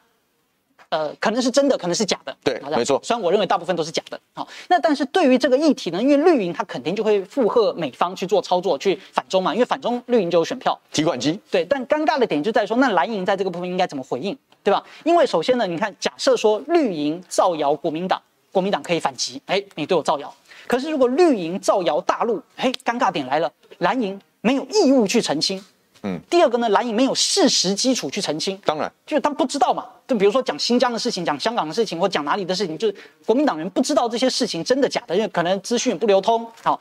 [0.94, 2.38] 呃，可能是真的，可能是假的。
[2.44, 3.00] 对，没错。
[3.02, 4.20] 虽然我认为大部分都是假的。
[4.36, 9.56] 好，那但是对于这个议题呢，因为绿营他肯定就会附和美方去做操作，去反中嘛。
[9.56, 10.80] 因为反中绿营就有选票。
[10.92, 11.40] 提款机。
[11.50, 14.84] 对，但尴尬的点就在于说，那蓝营在这个部分应该怎么回应，对吧？
[15.04, 20.32] 因为首先呢，你看，假设说绿营造谣国民党，国民党可以反击，哎，你对我造谣。
[20.68, 25.60] 可是如果绿营造谣大陆，嘿，尴尬点来了，蓝营没有义务去澄清。
[26.06, 29.88] 嗯，第二个呢，蓝营没有事实基础去澄清，当然，就是他不知道嘛。
[30.06, 36.46] 就比如说讲新疆的事情，讲香港的事情，或讲哪里的事情，就是国民党人不知道这些事情真的假的，因为可能资讯不流通。
[36.62, 36.78] 好，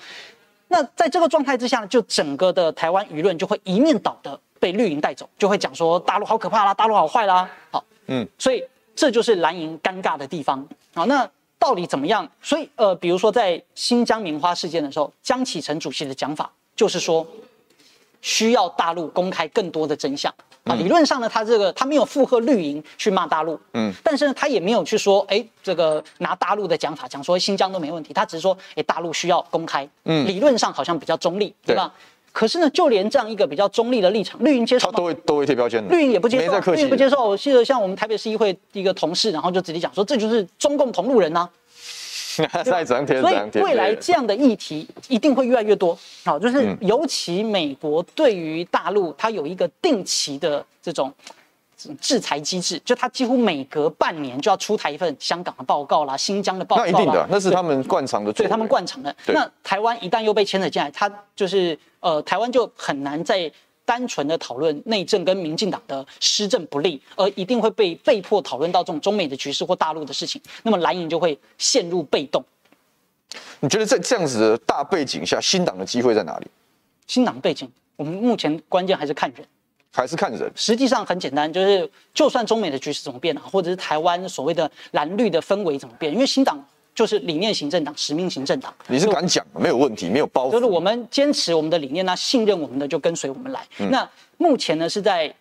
[0.67, 7.49] 那在这个状态之下呢，就整个的台湾舆论就会一面倒的被绿营带走，就会讲说大陆好可怕啦，大陆好坏啦。
[7.71, 8.61] 好，嗯，所以
[8.97, 10.67] 这就是蓝营尴尬的地方。
[10.95, 11.31] 好，那
[11.61, 12.29] 到底怎么样？
[12.43, 17.25] 所以呃，比如说在新疆棉花事件的时候，江启臣主席的讲法就是说。
[18.23, 20.33] 需要大陆公开更多的真相。
[20.65, 20.77] 啊！
[20.77, 31.75] 理论上呢，他这个他没有附和绿营去骂大陆，嗯，但是呢，他也没有去说，哎，这个拿大陆的讲法讲说新疆都没问题，他只是说，哎，大陆需要公开，嗯，理论上好像比较中立，对。
[31.75, 31.93] 吧？
[32.31, 37.29] 可是呢，就连这样一个比较中立的立场，绿营接受他都会都会贴标签的，绿营也不接受，绿营不接受。
[37.29, 41.49] 我记得像我们台北市议会一个同事，然后就直接讲说，这就是中共同路人呐。
[42.65, 45.99] 再所以未来这样的议题一定会越来越多。
[46.25, 51.13] 好，就是尤其美国对于大陆，它有一个定期的这种
[52.01, 56.91] 制裁机制，就它几乎每隔半年就要出台一份香港的报告啦、新疆的报告啦。
[56.91, 58.33] 那一定的，那是他们惯常的。
[58.33, 59.15] 对，他们惯常的。
[59.27, 63.51] 那台湾一旦又被牵扯进来，它就是呃，台湾就很难在。
[63.93, 72.43] 单纯的讨论内政跟民进党的施政不利，而一定会被被迫讨论到这种中美的局势或大陆的事情，那么蓝营就会陷入被动。
[73.61, 76.47] 你觉得在这样子的大背景下，新党的机会在哪里？
[77.07, 79.47] 新党背景，我们目前关键还是看人，
[79.93, 80.51] 还是看人。
[80.57, 86.67] 实际上很简单，就是就算中美的局势怎么变啊，或者是台湾所谓的蓝绿的氛围怎么变，因为新党。
[86.95, 90.53] 就是理念型政党、使命型政党，你是敢讲，没有问题，没有包袱。
[90.53, 93.67] 就是我们坚持我们的理念，那信任我们的就跟随我们来。
[93.79, 95.35] 嗯、那目前呢是在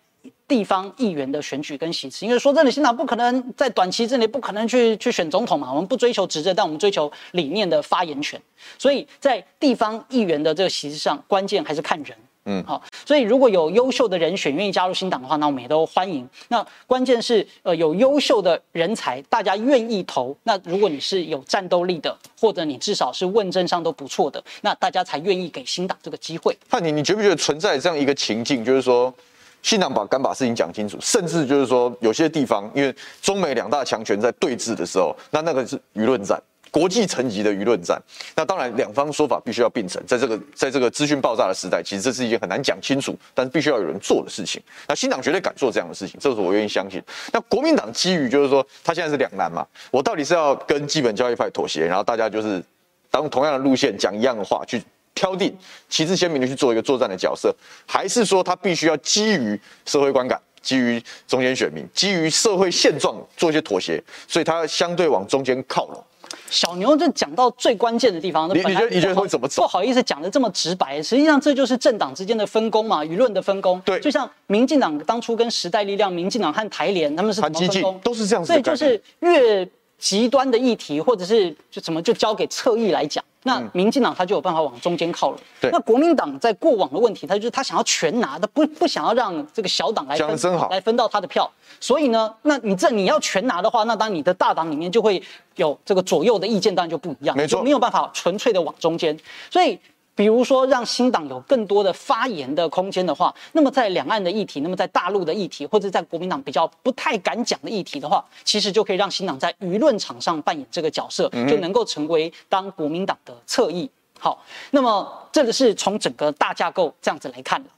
[0.48, 5.70] 地方议员的选举跟席次，因为说真的，新党不可能在短期之内不可能去去选总统嘛。
[5.70, 8.40] 我们不追求执政，但我们追求理念的发言权。
[8.78, 12.16] 所以在地方议员的这个席次上，关键还是看人。
[12.44, 16.28] 嗯，好，所以如果有优秀的人选愿意加入新党的话，那我们也都欢迎。
[16.48, 20.36] 那关键是，呃，有优秀的人才，大家愿意投。
[20.42, 26.56] 那如果你是有战斗力的，或者你至少是问政上都不错的，那大家才愿意给新党这个机会。
[26.68, 29.14] 范你，你觉不觉得存在这样一个情境，就是说，
[29.62, 36.42] 新党把敢把事情讲清楚，甚至就是说，有些地方因为中美两大强权在对峙的时候，那那个是舆论战。
[36.72, 38.00] 国际层级的舆论战，
[38.34, 40.02] 那当然两方说法必须要并存。
[40.06, 44.60] 在这个在这个资讯爆炸的时代，其实这是一件很难讲清楚，但是必须要有人做的事情。
[44.88, 47.02] 那新党绝对敢做这样的事情，这是我愿意相信。
[47.30, 52.64] 那国民党基于就是说，他现在是两难嘛，我到底是要跟基本教义派妥协，然后大家就是
[53.10, 54.82] 当同样的路线讲一样的话，去
[55.14, 55.54] 挑定
[55.90, 57.54] 旗帜鲜明的去做一个作战的角色，
[57.86, 66.02] 还是说他必须要基于社会观感，基于中间选民，基于社会现状做一些妥协，所以他相对往中间靠拢。
[66.50, 69.62] 小牛就讲到最关键的地方，你你觉得你觉得会怎么走？
[69.62, 73.80] 不好意思讲的这么直白，实际上这就是政党之间的分工嘛，舆论的分工。
[73.84, 78.52] 对，就像民进党当初跟时代力量、民进党和台联他们是怎么分工，都是这样子。
[78.52, 79.66] 所以就是越
[80.02, 83.22] 极端的议题，或者是就怎么就交给侧翼来讲。
[83.44, 85.38] 那民进党他就有办法往中间靠拢。
[85.60, 91.48] 对，那国民党在过往的问题，他就是他想要全拿，他不不想要让这个小党来分，来分到他的票。
[91.78, 95.22] 所以呢，那你这你要全拿的话，那当然你的大党里面就会
[95.54, 99.16] 有这个左右的意见，当然就不一样，没错，就没有办法纯粹的往中间。
[99.50, 99.78] 所以。
[100.14, 113.88] 比如说，让新党有更多的发言的空间的话，那么在两岸的议题，那么在大陆的议题，或者在国民党比较不太敢讲的议题的话，其实就可以让新党在舆论场上扮演这个角色，就能够成为当国民党的侧翼。
[114.18, 117.70] 好，那么这个是从整个大架构这样子来看的。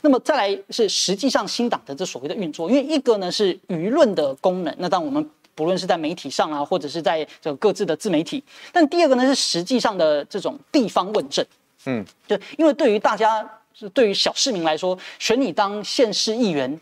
[0.00, 11.44] 那么再来是实际上新党的这所谓的运作，因为一个呢是舆论的功能，那当我们不论是在媒体上啊，或者是在这个各自的自媒体，但第二个呢是实际上的这种地方问政。
[11.86, 16.78] 嗯，就因为对于大家，是对于小市民来说，选你当县市议员，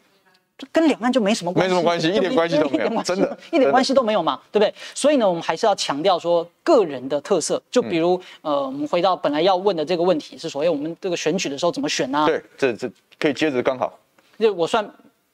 [0.71, 4.73] 跟两岸就没什么关系，没什么关系，一点关系都没有，真的，一点关系都没有嘛，对不对？
[4.95, 7.61] 所以呢，我们还是要强调说个人的特色。
[7.71, 12.25] 就比如，呃，我们回到本来要问的这个问题，是所谓我们这个选举的时候怎么选呢？
[12.27, 13.99] 对，这这可以接着刚好。
[14.39, 14.89] 就我算，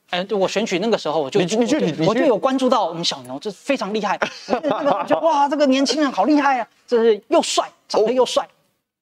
[0.09, 4.19] 哎，我选举那个时候，我就你你就你我就有关注到我们小牛，这非常厉害。
[4.49, 8.49] 我觉得哇，这个年轻人好厉害啊，这是又帅，长得又帅。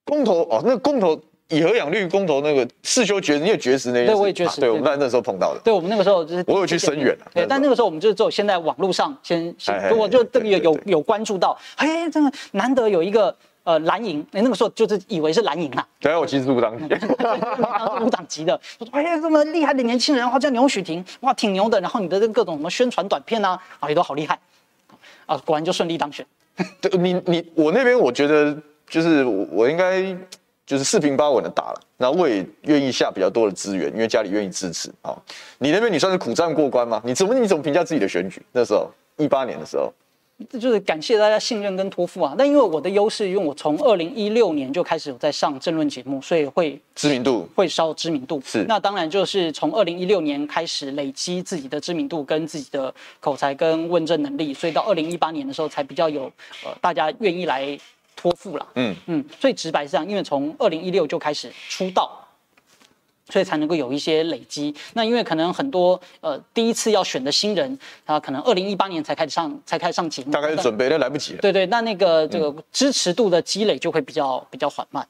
[0.08, 4.60] 公投哦，那个公投以和养绿公投那个世修绝食，你也绝食那些，对，我也绝食。
[4.60, 5.60] 对，我们在那时候碰到的。
[5.60, 7.16] 对，我们那个时候就是我有去声援。
[7.34, 9.54] 对，但那个时候我们就只有先在网络上先，
[9.96, 15.86] 我就这个有有有关注到，嘿，真的难得有一个呃蓝营，那个时候就是以为是蓝营啊。
[16.00, 16.94] 对，我其实是无党籍，
[18.00, 18.58] 无党籍的。
[18.78, 21.80] 我说哎呀，这么厉害的年轻人，然后叫牛许婷，哇，挺牛的。
[21.80, 24.38] 然后你的这个各种什么宣传短片啊，啊，也都好厉害。
[25.26, 26.26] 啊，果然就顺利当选。
[26.80, 28.54] 对，你你我那边我觉得。
[28.88, 30.02] 就是我，我应该
[30.66, 35.16] 就是四平八稳的打了，那我也愿意下比较多的资源，因为家里愿意支持啊。
[35.58, 37.00] 你那边你算是苦战过关吗？
[37.04, 38.42] 你怎么你怎么评价自己的选举？
[38.52, 39.90] 那时候一八年的时候，
[40.50, 42.34] 这就是感谢大家信任跟托付啊。
[42.36, 48.64] 那因为我的优势，因为我从二零一六年就开始有在上政论节目，所以会知名度会稍知名度是。
[48.68, 56.24] 那当然就是从二零一六年开始累积自己的知名度跟自己的口才跟问政能力，所以到二零一八年的时候才比较有
[56.64, 57.78] 呃大家愿意来。
[58.20, 62.10] 托付了，嗯嗯，最直白是这样，因为从二零一六就开始出道，
[63.28, 64.74] 所以才能够有一些累积。
[64.94, 71.38] 那因为可能很多呃第一次要选的新人，他可能二零一八年才开始上，才开始上节目，大概是准备，都来不及了。
[71.40, 75.06] 对对，那那个这个支持度的积累就会比较比较缓慢。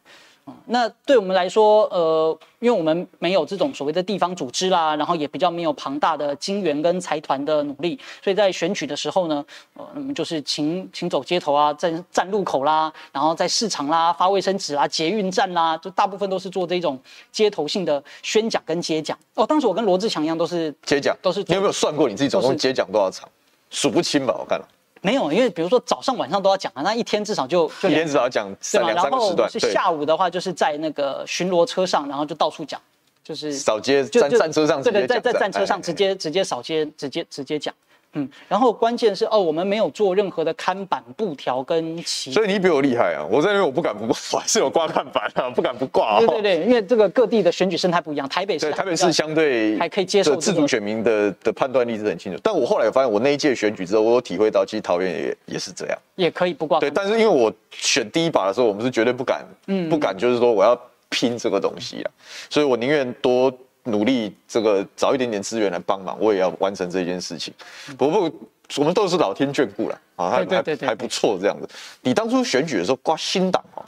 [0.67, 16.99] 那对我们来说，呃，因为我们没有这种所谓的地方组织啦，然后也比较没有庞大的金援跟财团的努力，所以在选举的时候呢，呃，我们就是请请走街头啊，站站路口啦，然后在市场啦发卫生纸啦，捷运站啦，就大部分都是做这种
[17.33, 19.19] 街头性的宣讲跟接讲。
[19.35, 21.43] 哦，当时我跟罗志强一样，都是接讲，都是。
[21.49, 23.29] 你有没有算过你自己总共接讲多少场？
[23.71, 24.67] 数不清吧，我看了。
[25.03, 29.49] 没有，因为比如说早上晚上都要讲啊，那一天至少就就一天至少要讲三两三个时段。
[29.51, 32.81] 是下午的话，就是在那个巡逻车上，然后就到处讲，
[33.23, 37.75] 就是扫街站站车上，对对在在战车上直接直接扫街，直接直接讲。
[38.15, 43.21] 嗯，然后关键是哦，我们没有做任何的看板、布条跟旗，所以你比我厉害啊！
[43.31, 46.19] 我在那边我不敢不挂， 是有挂看板啊，不敢不挂、哦。
[46.21, 52.41] 对对对，因为这个各地的选举生态不一样，台北市台北市相对还可以接受、这个、自主选民的的判断力是很清楚。
[52.43, 56.81] 但我后来发现，我那一届选举之后，我有体会到，其实桃园也也是这样，也可以不挂。
[56.81, 60.75] 对，但是因为我选第一把的时候，我们是绝对不敢，嗯，不敢就是说我要
[61.11, 62.11] 拼这个东西啊，
[62.49, 63.53] 所以我宁愿多。
[63.91, 67.53] 努力这个找一点点资源来帮忙，我也要完成这件事情。
[67.97, 68.31] 不过
[68.77, 71.69] 我们都是老天眷顾了啊，还还还不错这样子。
[72.03, 73.85] 你当初选举的时候挂新党哦，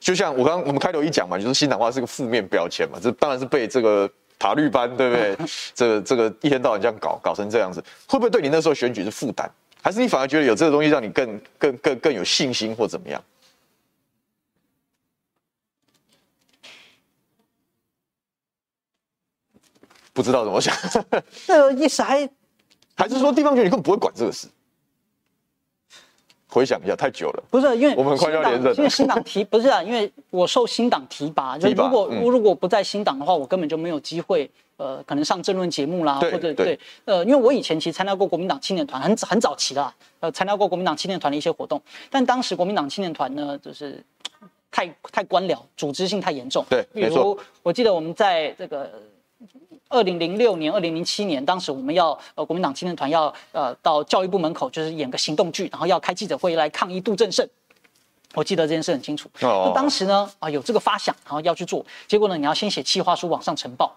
[0.00, 5.36] 就像我刚刚我们开头一讲嘛，就是新党话是个负面标签嘛，这当然是被这个塔绿班对不对？
[5.74, 9.48] 这个这个一天到晚这样搞搞成这样子，会不会对你那时候选举是负担？
[9.80, 13.22] 还是你反而觉得有这个东西让你更更更更有信心或怎么样？
[20.12, 20.74] 不知道怎么想，
[21.48, 22.28] 那个意思还
[22.94, 24.46] 还是说地方选举你根本不会管这个事？
[26.48, 27.42] 回想一下，太久了。
[27.50, 44.04] 不是因为我们很快要连任，因为新党提不是啊，因为我受新党提拔，就如果如果不在新党的话，我根本就没有机会，呃，可能上政论节目啦，或者对，呃，因为我以前其实参加过国民党青年团，很很早期啦，呃，参加过国民党青年团的一些活动，但当时国民党青年团呢，就是
[44.70, 46.62] 太太官僚，组织性太严重。
[46.68, 48.92] 对，比如我记得我们在这个。
[49.92, 57.46] 二零零六年、二零零七年，当时我们要呃国民党青年团要呃到教育部门口，就是演个行动剧，然后要开记者会来抗议杜正胜。
[58.34, 59.28] 我记得这件事很清楚。
[59.42, 59.64] 哦。
[59.66, 63.94] 那当时呢啊有这个发想，然后要去做，结果呢你要先写企划书往上呈报，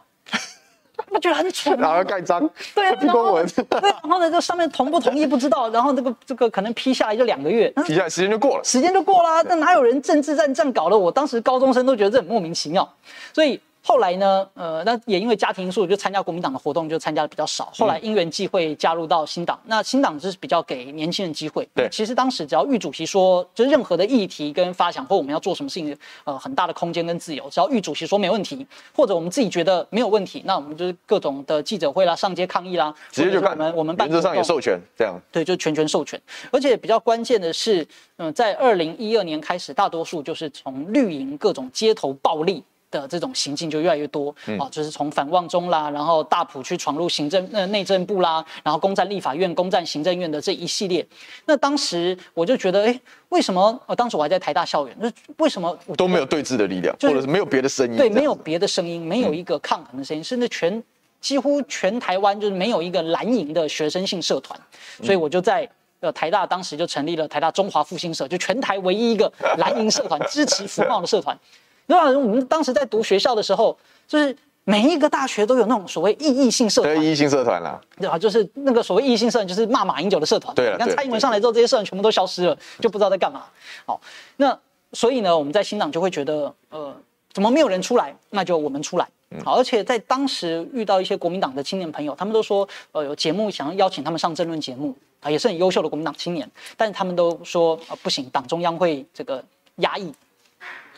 [1.09, 1.79] 我觉得很蠢。
[1.79, 2.49] 然后盖章。
[2.73, 2.95] 对啊。
[2.95, 3.47] 批公文。
[3.47, 7.69] 对，然后呢这上面同不同意不知道，然后这个这个可能批下来就两个月。
[7.87, 8.63] 批下来时间就过了。
[8.65, 10.97] 时间就过了，那哪有人政治战这样搞的？
[10.97, 12.93] 我当时高中生都觉得这很莫名其妙，
[13.33, 13.57] 所以。
[13.87, 17.71] 后来呢，呃，那也因为家庭因素，就参加国民党的活动就参加的比较少。
[17.77, 21.69] 后来因缘际会加入到新党，那新党就是比较给年轻人机会。
[21.75, 33.51] 对，其实当时只要玉主席说，就任何的议题跟发想或我们要做什么事情，呃，很大的空间跟自由，只要玉主席说没问题，或者我们自己觉得没有问题，那我们就是各种的记者会啦、上街抗议啦，直接就看。
[33.51, 35.15] 我们我们办原则上也授权这样。
[35.31, 36.19] 对，就全权授权。
[36.49, 37.83] 而且比较关键的是，
[38.17, 42.63] 嗯、呃，在二零一二年开始，大多数就是从绿营各种街头暴力。
[43.01, 51.05] 的这种行径就越来越多，嗯、啊，就是从反旺中啦，然后大埔去闯入行政呃内政部啦，然后攻占立法院、攻占行政院的这一系列。
[51.45, 53.61] 那当时我就觉得，哎，为什么？
[53.87, 57.97] 呃、啊，当时我还在台大校园，那为什么都没有对峙的力量，就是、或者是没有别的声音？
[57.97, 60.81] 对，没有别的声音，没有一个抗衡的声音，嗯、甚至全
[61.19, 64.59] 几乎全台湾就是没有一个蓝营的学生性社团，
[65.03, 65.67] 所以我就在
[65.99, 71.37] 呃台大当时就成立了台大中华复兴社，就全台唯一一个蓝营社团支持福茂的社团。
[71.87, 72.05] 对吧？
[72.09, 76.95] 我们当时在读学校的时候，就是每一个大学都有那种所谓异议性社团。
[76.95, 77.79] 对，异议性社团啦。
[77.97, 78.17] 对吧？
[78.17, 80.53] 就是那个所谓异议性社团，就是骂马英九的社团。
[80.55, 80.71] 对。
[80.71, 83.43] 你看蔡英文上来之后，这些社团全部都消失了，就不知道在干嘛。
[83.85, 84.01] 好，
[84.37, 84.57] 那
[84.93, 86.95] 所以呢，我们在新党就会觉得，呃，
[87.31, 88.15] 怎么没有人出来？
[88.31, 89.07] 那就我们出来。
[89.43, 99.43] 好，而且在当时遇到一些国民党的青年朋友，他们都说，呃，有节目想要邀请他们上政论节目啊，也是很优秀的国民党青年，但是他们都说，呃，不行，党中央会这个
[99.77, 100.13] 压抑。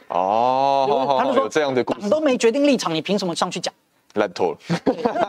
[0.09, 3.73] 哦，他们说这样的，党都没决定立场，你凭什么上去讲？
[4.13, 4.57] 烂透了。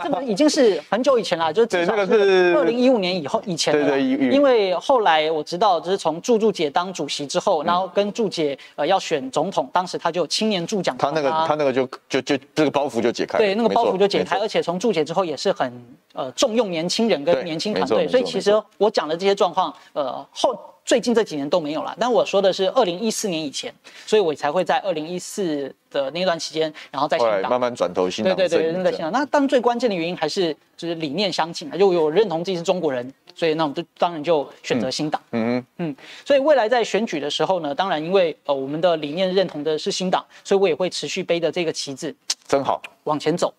[0.02, 3.86] 这个已经是很久以前了， 就是对那个是二零一五年以后以前了。
[3.86, 15.70] 对对，因为后来我知道，就是从祝祝姐当主席之后，然后跟祝姐呃要选总统，当时他就有青年助讲团，他那个他那个就就就这个包袱就解开，对，那个包袱就解开，而且从祝姐之后也是很
[16.14, 20.58] 呃重用年轻人跟年轻团队，所以其实我讲的这些状况，呃后。
[20.88, 23.70] 最近这几年都没有了，但我说的是二零一四年以前，
[24.06, 28.34] 所以我才会在二零一四的那段期间，然后再慢慢转投新党。
[28.34, 29.12] 对对对，那在新党。
[29.12, 35.20] 那当然最关键的原因还是就是理念相近，就有认同自己是中国人，所以那我们就当然就选择新党。
[35.32, 35.96] 嗯嗯嗯。
[36.24, 42.16] 所以未来在选举的时候呢，当然因为呃我们的理念认同的是新党，所以我也会持续背着这个旗帜，
[42.46, 43.52] 真好，往前走。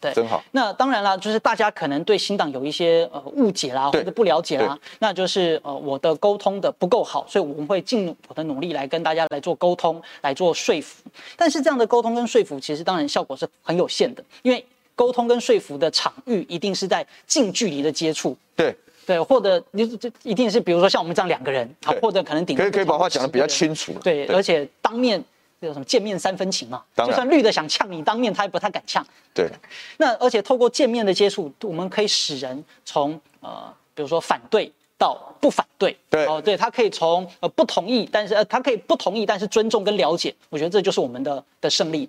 [0.00, 0.42] 对，真好。
[0.52, 11.02] 那当然啦，就是大家可能对新党有一些呃误解啦，或者不了解啦，那就是呃我的沟通的不够好，所以我们会尽我的努力来跟大家来做沟通，来做说服。
[11.36, 18.36] 但是这样的沟通跟说服，其实当然效果是很有限的，因为沟通跟说服的场域一定是在近距离的接触。
[18.54, 18.76] 对
[19.06, 23.92] 对，或者你这一定是比如说像我们这样两个人，好，或者可能顶可以可以把话讲得比较清楚。
[24.02, 25.22] 对，而且当面。
[25.60, 26.82] 有什么见面三分情嘛？
[26.96, 29.04] 就算绿的想呛你，当面他也不太敢呛。
[29.32, 29.48] 对。
[29.96, 35.96] 那而且透过见面的接触，我们可以使人从呃，比如说反对到不反对。
[36.10, 36.26] 对。
[36.26, 40.34] 哦，对他可以从呃不同意，但是呃他可以不同意，但是尊重跟了解。
[40.50, 42.08] 我觉得这就是我们的的胜利。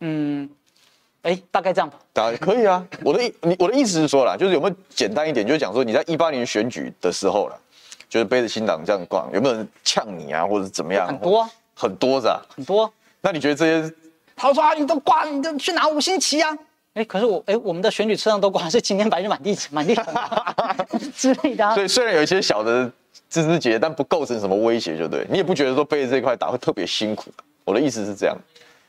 [0.00, 0.50] 嗯，
[1.22, 1.98] 哎，大概这样吧。
[2.12, 2.84] 大概可以啊。
[3.04, 7.56] 我的意你我的意思是说啦，就是有没有简单一点，就是讲说你在一八年选举的时候了，
[8.08, 11.06] 就是背着新党这样逛，有没有人呛你啊，或者怎么样？
[11.06, 11.48] 很多。
[11.78, 12.92] 很多的，很多。
[13.20, 13.94] 那你觉得这些？
[14.34, 16.56] 他说啊，你都挂，你都去拿五星旗啊？
[16.94, 20.12] 哎，可是我哎，我们的选举车上都挂是青天白日满地 满地红
[21.14, 21.72] 之类的。
[21.74, 22.90] 所以虽然有一些小的
[23.30, 25.24] 枝枝节，但不构成什么威胁，就对。
[25.30, 27.30] 你也不觉得说背着这块打会特别辛苦？
[27.64, 28.36] 我的意思是这样。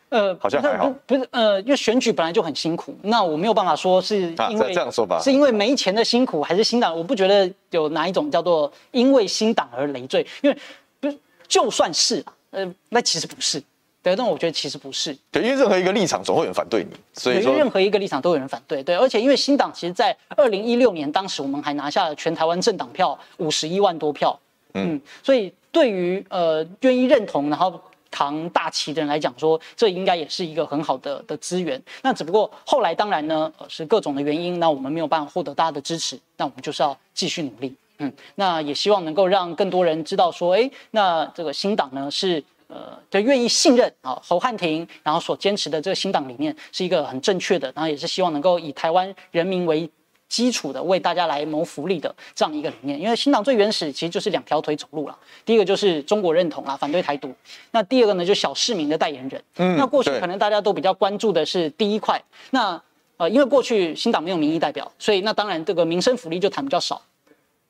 [0.10, 0.92] 呃，好像还好。
[1.06, 4.18] 不是呃，因为选举本来就很辛苦，那我没有办法说是
[4.50, 6.96] 因为这样说吧，是因为没钱的辛苦，还是新党？
[6.96, 10.58] 我不觉得有哪一种叫做因为新党而累赘，因为
[11.00, 11.18] 不是
[11.48, 12.24] 就算是。
[12.52, 13.62] 呃，那其实不是，
[14.02, 24.40] 对，但我觉得其实不是，对，因为任何一个立场总会有人反对你，所以说任何一个立场都有人反对，对，而且因为新党其实，在二零一六年当时我们还拿下了全台湾政党票五十一万多票，
[24.74, 27.80] 嗯，嗯，所以对于呃愿意认同然后
[28.10, 31.80] 扛大旗的人来讲说，这应该也是一个很好的的资源。
[32.02, 37.76] 那只不过后来当然呢，呃，是各种的原因，那我们没有办法获得大家的支持，那我们就是要继续努力。
[38.00, 49.90] 嗯，那也希望能够让更多人知道说，哎，那这个新党呢是呃，就愿意信任啊侯汉廷，然后所坚持的这个新党理念是一个很正确的，然后也是希望能够以台湾人民为
[50.28, 53.02] 基础的，为大家来谋福利的这样一个理念。
[53.02, 57.28] 因为新党最原始其实就是两条腿走路了，第一个就是中国认同啦，反对台独；
[57.72, 59.44] 那第二个呢，就是小市民的代言人。
[59.58, 62.22] 嗯，那过去可能大家都比较关注的是第一块，
[62.52, 62.80] 那
[63.18, 67.02] 呃，因为过去新党没有民意代表，所以那当然这个民生福利就谈比较少。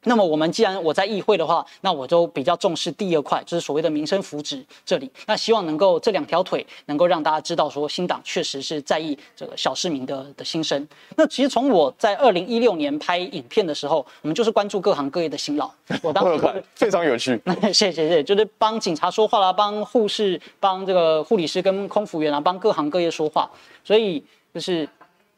[0.06, 5.12] 那么我们既然我在议会的话，那我就比较重视第二块，就是所谓的民生福祉这里。
[5.28, 10.88] 那希望能够这两条腿能够让大家知道，说新党确实是在意这个小市民的的心声。
[11.18, 15.70] 那其实从我在二零一六年拍影片的时候，我们就是关注各行各业的辛劳。
[16.02, 17.38] 我当时、就是、 非常有趣，
[17.74, 23.52] 谢谢谢谢，就是帮警察说话啦，帮护士、帮这个护理师跟空服员啊，帮各行各业说话。
[23.84, 24.24] 所以
[24.54, 24.88] 就是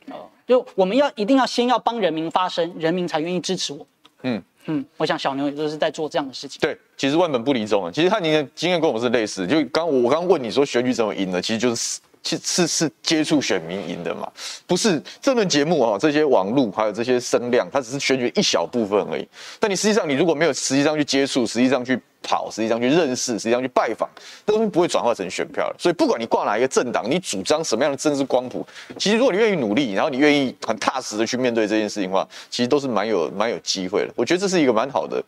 [0.05, 3.87] 呃，就我们要一定要先要帮人民发声，人民才愿意支持我。
[4.21, 4.43] 嗯。
[4.65, 6.59] 嗯，我想小牛也都是在做这样的事情。
[6.61, 7.91] 对，其实万本不离宗啊。
[7.91, 14.31] 其实他您的经验跟我们是类似，就刚我刚问你说选举怎么赢的，其实就是是是是接触选民赢的嘛，
[14.67, 19.27] 不是这轮节目啊，这些网路还有这些声量，它只是选举一小部分而已。
[19.59, 21.99] 但你实际上你如果没有实际上去接触，实际上去。
[22.21, 24.09] 跑，实际上去认识，实际上去拜访，
[24.45, 25.75] 这东西不会转化成选票了。
[25.79, 28.65] 所以不管你挂哪一个政党，你主张什么样的政治光谱，
[28.97, 34.13] 其实如果你愿意努力，然后你愿意很踏实的去面对这件事情的话，其实都是蛮有蛮有机会的。
[34.15, 35.23] 我觉得这是一个蛮好的，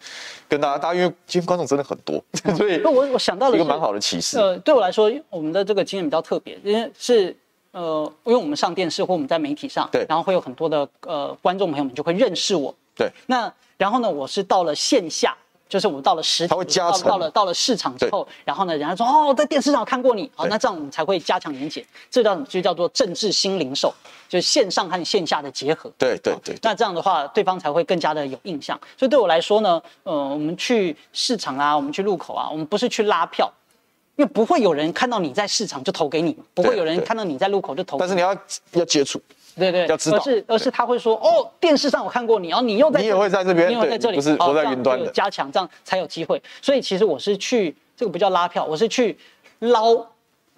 [0.47, 2.23] 跟大家，大家因为今天观众真的很多，
[2.55, 4.39] 所以我我想到了一个蛮好的启示。
[4.39, 7.35] 呃，对我来说，我们的这个经验比较特别，因为是
[7.71, 13.11] 呃，因为我们上电视或我们在媒体上，对，然后会有很多的呃观众朋友们就会认识我，对。
[13.25, 15.35] 那然后呢，我是到了线下。
[15.73, 23.91] 就是我们到了实体，他会加到，到了到了市场之后，然后呢，人家说哦，在电视上看过你，好，那这样我们才会加强连接，这叫就叫做政治新零售，
[24.29, 25.91] 就是线上和线下的结合。
[25.97, 26.59] 对对对，对。
[26.61, 28.79] 那这样的话，对方才会更加的有印象。
[28.95, 33.51] 所以对我来说呢，呃，我们去市场啊，我们去路口啊，我们不是去拉票，
[34.15, 38.07] 因为不会有人看到你在市场就投给你，不会有人看到你在路口就投给你。
[38.07, 39.19] 但是你要要接触。
[39.55, 46.41] 对对，要知道，而是而是他会说哦，电视上我看过你，然后你又在，你也会在这边，你也在这里，不是我在云端的，加强这样才有机会。
[46.61, 49.17] 所以其实我是去这个不叫拉票，我是去
[49.59, 49.95] 捞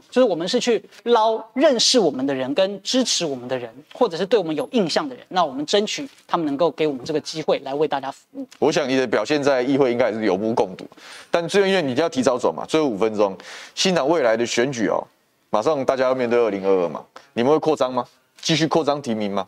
[0.10, 8.48] 就是我们是去捞认识我们的人跟支持我们的人，或者是对我们有印象的人，那我们争取他们能够给我们这个机会来为大家服务。
[8.60, 10.86] 我想你的表现在议会应该也是有目共睹，
[11.30, 13.36] 但最后因为你就要提早走嘛，最后五分钟，
[13.74, 15.06] 新党未来的选举哦，
[15.50, 18.06] 马上大家要面对二零二二嘛，你们会扩张吗？
[18.46, 19.48] 继续扩张提名吗？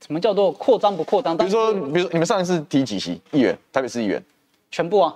[0.00, 1.36] 什么叫做扩张不扩张？
[1.36, 4.24] 比如说，比如说你们上一次提几席议员，台北市议员，
[4.70, 5.14] 全部啊，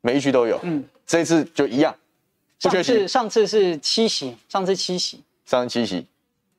[0.00, 0.58] 每一区都有。
[0.64, 1.94] 嗯，这一次就一样。
[2.58, 6.04] 上次上次是七席，上次七席，上次七席，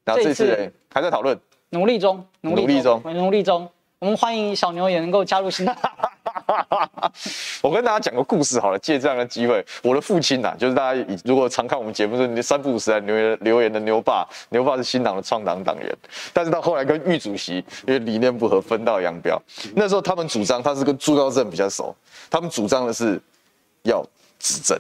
[0.05, 1.37] 然后这次，这次还在讨论，
[1.71, 3.69] 努力中，努力中，努力中。
[3.99, 5.75] 我们欢迎小牛也能够加入新党。
[7.61, 15.97] 我跟大家讲个故事好了，借这样的机会，我的父亲呐、啊，就是大家如果常看我们节目，是三不五时来留言留言的牛爸，牛爸是新党的创党党员，
[16.33, 19.41] 但是到后来跟玉主席因为理念不合分道扬镳。
[19.75, 21.95] 那时候他们主张，他是跟朱高正比较熟，
[22.29, 23.21] 他们主张的是
[23.83, 24.05] 要
[24.39, 24.77] 执政。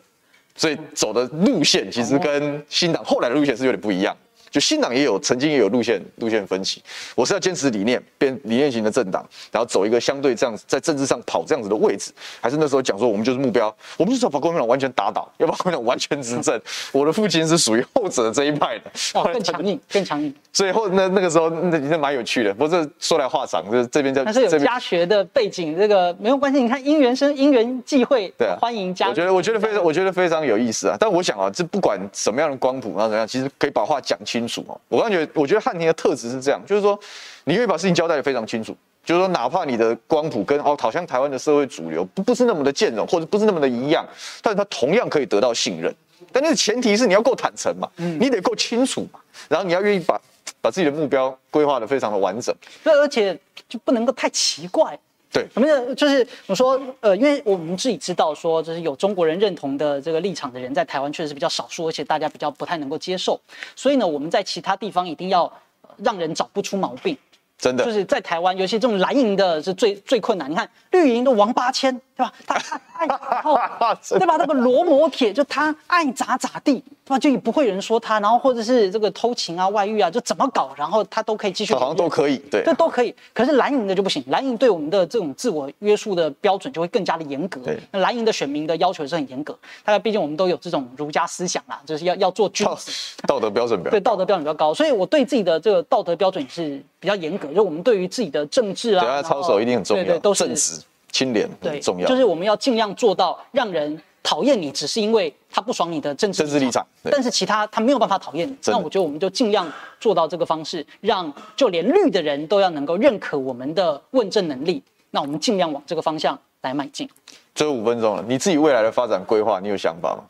[0.55, 4.15] 所以走的路线其实跟新党后来的路线是有点不一样。
[4.51, 6.81] 就新党也有曾经也有路线路线分歧，
[7.15, 16.59] 我是要坚持理念，变理念型的政党，然后走一个相对这样子在政治上跑这样子的位置，还是那时候讲说我们就是目标，我们就是要把国民党完全打倒，要把国民党完全执政。
[16.91, 20.33] 我的父亲是属于后者这一派的，哦，更强硬，更强硬。
[20.51, 26.59] 所以后那那个时候那那蛮有趣的，不过这说来话长，就是这边在但是有家学的背景，这个没有关系。
[26.61, 29.11] 你看因缘生因缘际会，对啊，欢迎加入。
[29.11, 30.97] 我觉得我觉得非常我觉得非常有意思啊。
[30.99, 34.38] 但我想啊，这不管什么样的光谱，然后怎么样，其实可以把话讲清。
[34.39, 36.97] 清楚哦，我感觉得，我觉得汉庭的特质是这样，就是说，
[37.43, 38.73] 你愿意把事情交代的非常清楚，
[39.03, 44.05] 就是说，哪怕你的光谱跟哦，好像台湾的社会主流不不是那么的兼容，或者不是那么的一样，
[44.41, 45.93] 但是他同样可以得到信任。
[46.31, 49.19] 但那个前提是你要够坦诚嘛，你得够清楚嘛，
[49.49, 50.19] 然后你要愿意把
[50.61, 53.37] 把自己的目标规划的非常的完整，对，而且
[53.67, 54.97] 就不能够太奇怪。
[55.31, 63.39] 对，什么的，就是我说，呃，因为我们自己知道说，就是有中国人认同的这个立场的人，在台湾确实是比较少数，而且大家比较不太能够接受，
[63.75, 65.51] 所以呢，我们在其他地方一定要
[65.97, 67.15] 让人找不出毛病。
[67.59, 70.49] 真的，就是在台湾，尤其这种蓝营的是最最困难。
[70.49, 72.33] 你看绿营的王八千，对吧？
[72.47, 72.55] 他
[72.93, 73.59] 爱，然后
[74.17, 74.37] 对吧？
[74.37, 77.19] 那个罗摩铁，就他爱咋咋地，对吧？
[77.19, 81.73] 就也不会有人说他，然后或者是这个偷情啊、外遇啊，就怎么搞，然后他都可以继续。
[81.73, 83.13] 好像都可以，对，这都可以。
[83.33, 87.59] 可是蓝营的就不行，蓝营对我们的这种自我约束的标准就会更加的严格。
[87.61, 89.53] 对，那蓝营的选民的要求是很严格，
[89.83, 92.91] 大概毕竟我们都有这种儒家思想啦，就是要要做君子，
[93.27, 97.47] 道德标准比较对，道德标准比较高，所以我对自己的这个道德标准是比较严格。
[97.53, 100.81] 就我们对于自己的政治啊，对啊，操守一定很重要，对对，都是正直、
[101.11, 102.07] 清廉，很重要。
[102.07, 108.55] 就是我们要尽量做到让人讨厌你，只是因为他不爽你的政治政治立场，但是其他他没有办法讨厌你。
[108.67, 114.83] 那我觉得我们就尽量做到这个方式，让就连绿的人都要能够认可我们的问政能力。
[115.11, 117.09] 那我们尽量往这个方向来迈进。
[117.55, 120.23] 最后五分钟了，你自己未来的发展规划，你有想法吗？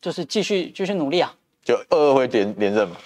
[0.00, 1.32] 就是继续继续努力啊，
[1.64, 2.96] 就二二会连连任吗？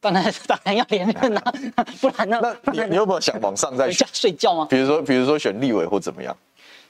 [0.00, 1.52] 当然，当然要连任啊，
[2.00, 2.40] 不然呢？
[2.62, 4.08] 那你你有没有想往上再选？
[4.12, 4.66] 睡觉吗？
[4.70, 6.34] 比如说，比如说选立委或怎么样？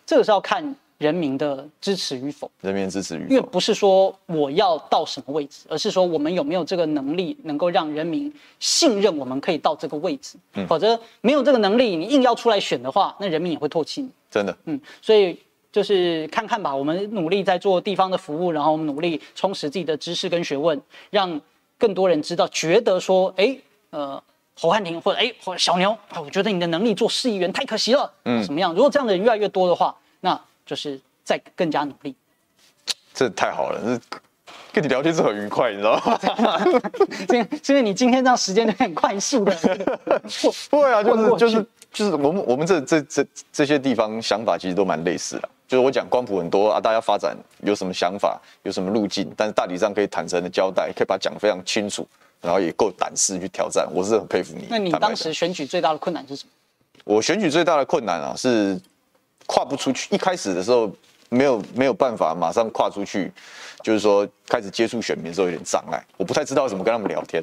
[0.07, 2.49] 这个是要看人民的支持与否。
[2.61, 10.39] 人民支持与否，因为不是说我要到什么位置，而是说我们有没有这个能力，能够让人民信任我们可以到这个位置。
[10.55, 14.09] 嗯，否则没有这个能力，你硬要出来选的话，那人民也会唾弃你。
[14.31, 14.57] 真的。
[14.67, 15.37] 嗯，所以
[15.73, 16.75] 就是看看吧。
[16.75, 20.81] 我们努力在做地方的服务，然后我们努力充实自己的知识跟学问，
[21.11, 21.41] 让。
[21.81, 23.57] 更多人知道，觉得说，哎，
[23.91, 24.23] 呃，
[24.55, 28.75] 侯汉廷或者哎或者，小牛，啊我觉得你的能力做市议员太可惜了，嗯，怎么样？
[28.75, 32.15] 如果这样的人越来越多的话，那就是再更加努力。
[33.15, 34.19] 这太好了，这
[34.73, 36.61] 跟你聊天是很愉快，你知道吗？
[37.67, 39.57] 因为你今天这样时间都很快速的，
[40.71, 45.49] 不会啊，就是就是就是我们我们这这这这些地方想法其实都蛮类似的。
[45.71, 52.05] 就是我讲光谱很多啊，大家发展有什么想法，有什么路径，但是大体上可以坦诚的交代，可以把它讲得非常清楚，
[52.41, 54.67] 然后也够胆识去挑战，我是很佩服你。
[54.69, 56.51] 那你当时选举最大的困难是什么？
[57.05, 58.77] 我选举最大的困难啊，是
[59.47, 60.13] 跨不出去。
[60.13, 60.91] 一开始的时候
[61.29, 63.33] 没有没有办法马上跨出去，
[63.85, 67.41] 就是说开始接触选民的时候有点障碍，我不太知道怎么跟他们聊天，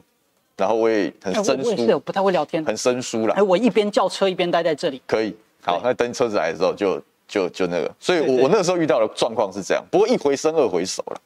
[0.57, 3.34] 然后我也很生疏，欸、我也是不太会聊天，很生疏了。
[3.36, 5.34] 哎，我一边叫车一边待在这里，可以。
[5.63, 7.01] 好，那等车子来的时候就。
[7.28, 11.21] 就就那个，所以我我那个时候遇到的状况是这样，不过一回生二回熟了，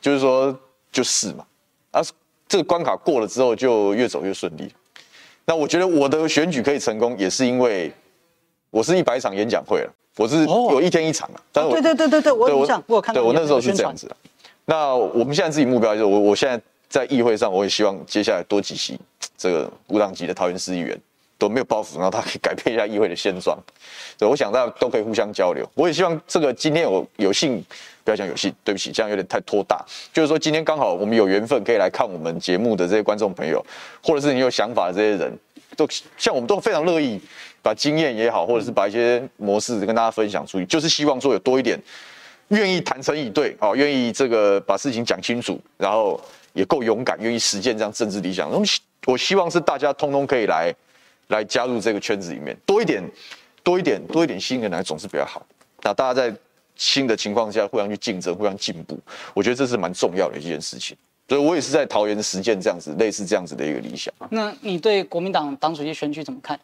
[0.00, 0.56] 就是说
[0.92, 1.44] 就是嘛，
[1.90, 2.00] 啊，
[2.48, 4.72] 这个关卡过了之后就越走越顺利。
[5.44, 7.92] 那我觉得我的选举可以成功，也是因为
[8.70, 11.42] 我是一百场演讲会了，我是有一天一场了。
[11.50, 13.20] 但是我对对对对对，我有印象，我有看到。
[13.20, 14.16] 对我那时候是这样子的。
[14.64, 18.96] 那我们现在自己目标就是，我我现在在议会上，我也希望接下来多几席
[19.36, 20.96] 这个无党籍的桃园市议员。
[21.42, 23.58] 都没有包袱，然后他可以改变一下议会的现状。
[24.16, 25.68] 所以，我想大家都可以互相交流。
[25.74, 27.60] 我也希望这个今天有有幸，
[28.04, 29.84] 不要讲有幸，对不起，这样有点太拖大。
[30.12, 33.60] 就是说今天刚好我们有缘分可以来看我们节目的这些观众朋友，
[34.00, 35.36] 或者是你有想法的这些人，
[35.76, 35.84] 都
[36.16, 37.20] 像我们都非常乐意
[37.60, 41.76] 把经验也好，或者是把一些模式跟大家分享出去，就是希望说有多一点
[42.48, 46.20] 愿意坦诚以对啊，愿意这个把事情讲清楚，然后
[46.52, 48.48] 也够勇敢，愿意实践这样政治理想。
[49.06, 50.72] 我希望是大家通通可以来
[51.28, 53.02] 来加入这个圈子里面，多一点。
[53.64, 55.40] 多一点，多一点新人来总是比较好。
[55.82, 56.36] 那大家在
[56.74, 58.98] 新的情况下互相去竞争，互相进步，
[59.32, 60.96] 我觉得这是蛮重要的一件事情。
[61.28, 64.12] 所以我也是在桃园实践这样子，类似这样子的一个理想。
[64.30, 66.58] 那你对国民党党主席选举怎么看？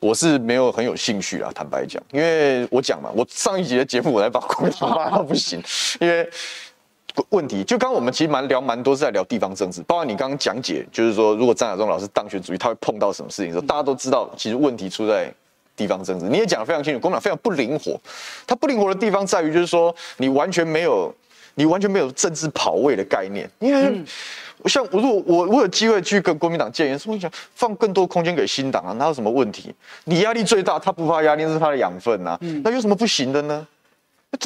[0.00, 5.62] 我是没有很有兴趣啊，坦白讲，因为我讲嘛，我上一集的节目我来把国民党骂到不行，
[6.00, 6.28] 因为
[7.30, 15.32] 问题就刚刚我们其实蛮聊蛮多是在聊地方政治，包括你刚刚讲解，就是说如果张亚中老师当选主席，他会碰到什么事情的时候，大家都知道，其实问题出在。
[15.74, 17.98] 地方政治你也讲得非常清楚，国民党非常不灵活。
[18.46, 21.12] 它不灵活的地方在于，就是说你完全没有，
[21.54, 23.48] 你完全没有政治跑位的概念。
[23.58, 24.04] 因为
[24.66, 29.74] 像我如果我我有机会去跟国民党建言，说我想放更多空间给新党啊，哪有什么问题？
[30.04, 33.66] 你压力最大，他不怕压力是他的养分啊，那有什么不行的呢？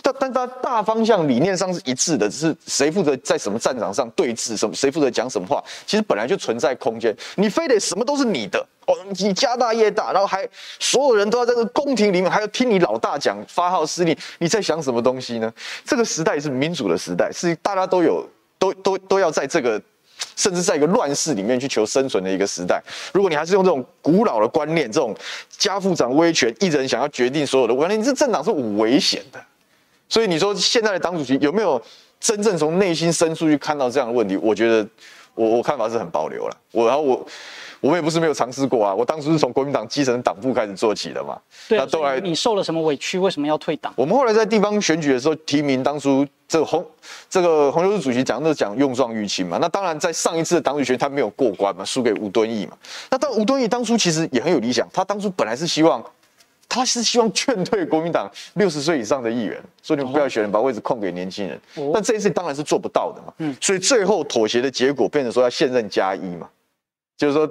[0.03, 7.17] 但但他大方向理念上是一致的，只是谁负责在什么战场上对峙，什么谁负责讲什么话，其实本来就存在空间。
[7.37, 10.47] 你非得什么都是你的哦，你家大业大，然后还
[10.81, 15.53] 所有人都要在这个宫廷里面，还要听你老大讲发号施令，你在想什么东西呢？
[15.85, 18.29] 这个时代是民主的时代，是大家都有
[18.59, 19.81] 都都都要在这个
[20.35, 22.83] 甚至在一个乱世里面去求生存的一个时代。
[23.13, 25.15] 如果你还是用这种古老的观念，这种
[25.57, 29.41] 家父长威权，一人想要决定所有的观念，你这政党是危险的。
[30.09, 31.81] 所以你说现在的党主席有没有
[32.21, 34.37] 真正从内心深处去看到这样的问题？
[34.37, 34.87] 我觉得
[35.35, 36.57] 我我看法是很保留了。
[36.73, 37.27] 我然后我
[37.81, 38.95] 我们也不是没有尝试过啊。
[38.95, 41.39] 我当初是从国民党基层党部开始做起的嘛。
[41.69, 43.19] 对，那后来你受了什么委屈？
[43.19, 43.93] 为什么要退党？
[43.97, 46.85] 我们后来在地方选举的时候提名，当初这个洪
[47.29, 49.59] 这个洪秀柱主席讲的讲用壮育青嘛。
[49.61, 52.73] 那当然在上一次的党主席他没有过关嘛，输给吴敦义嘛。
[53.11, 56.03] 那但吴敦义当初其实也很有理想，他当初本来是希望。
[56.69, 61.59] 他是希望劝退国民党六十岁以上的议员，说你们不要选，把位置空给年轻人。
[61.95, 63.33] 但这一次当然是做不到的嘛。
[63.39, 66.49] 嗯，所以最后妥协的结果变成说要现任加一嘛，
[67.17, 67.49] 就是说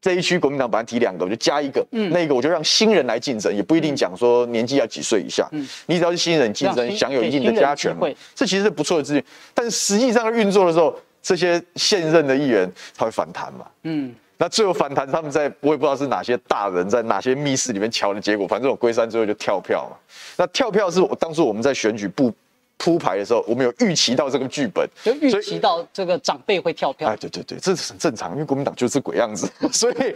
[0.00, 9.24] 这一区国民党本来提两个，我就加一个，嗯，那个我就让新人来竞争，也不一定讲说年纪要几岁以下，嗯，你只要是新人竞争，享有一定的加权嘛，这其实是不错的资源。
[9.54, 14.14] 但是实际上运作的时候，这些现任的议员他会反弹嘛，嗯。
[14.40, 19.96] 那最后反弹，他们在我也不知道是哪些大人在哪些密室里面瞧的结果，反正我龟山最后就跳票嘛。
[20.36, 22.32] 那跳票是我当初我们在选举部
[22.76, 27.08] 铺排的时候，我们有预期到这个剧本，就预期到这个长辈会跳票。
[27.08, 30.14] 哎，对对对，这是很正常，因为国民党就是鬼样子， 所以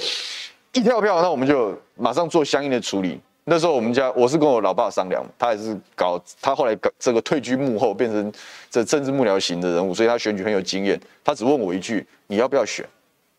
[0.72, 3.20] 一跳票，那我们就马上做相应的处理。
[3.42, 8.32] 那时候我们家我是跟我老爸商量，他也是搞，他后来搞这个退居幕后，变成
[8.70, 11.00] 这政治幕僚型的人物，所以他选举很有经验。
[11.24, 12.86] 他只问我一句：你要不要选？